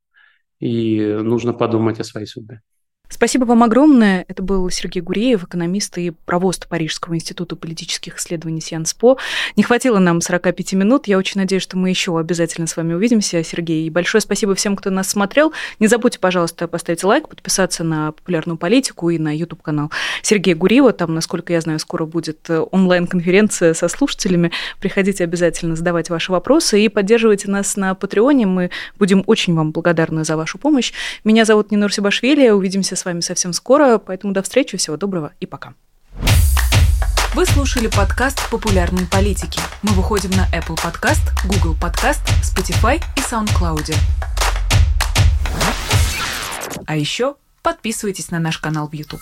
[0.61, 2.63] и нужно подумать о своей судьбе.
[3.09, 4.25] Спасибо вам огромное.
[4.29, 9.17] Это был Сергей Гуреев, экономист и провост Парижского института политических исследований Сианспо.
[9.57, 11.09] Не хватило нам 45 минут.
[11.09, 13.87] Я очень надеюсь, что мы еще обязательно с вами увидимся, Сергей.
[13.87, 15.53] И большое спасибо всем, кто нас смотрел.
[15.81, 19.91] Не забудьте, пожалуйста, поставить лайк, подписаться на популярную политику и на YouTube-канал
[20.23, 20.93] Сергея Гуриева.
[20.93, 24.53] Там, насколько я знаю, скоро будет э, онлайн-конференция со слушателями.
[24.81, 28.47] Приходите обязательно задавать ваши вопросы и поддерживайте нас на Патреоне.
[28.47, 30.93] Мы будем очень вам благодарны за вашу помощь.
[31.25, 32.51] Меня зовут Нинур Сибашвили.
[32.51, 35.75] Увидимся с вами совсем скоро, поэтому до встречи, всего доброго и пока.
[37.35, 39.61] Вы слушали подкаст «Популярные политики».
[39.83, 43.95] Мы выходим на Apple Podcast, Google Podcast, Spotify и SoundCloud.
[46.87, 49.21] А еще подписывайтесь на наш канал в YouTube.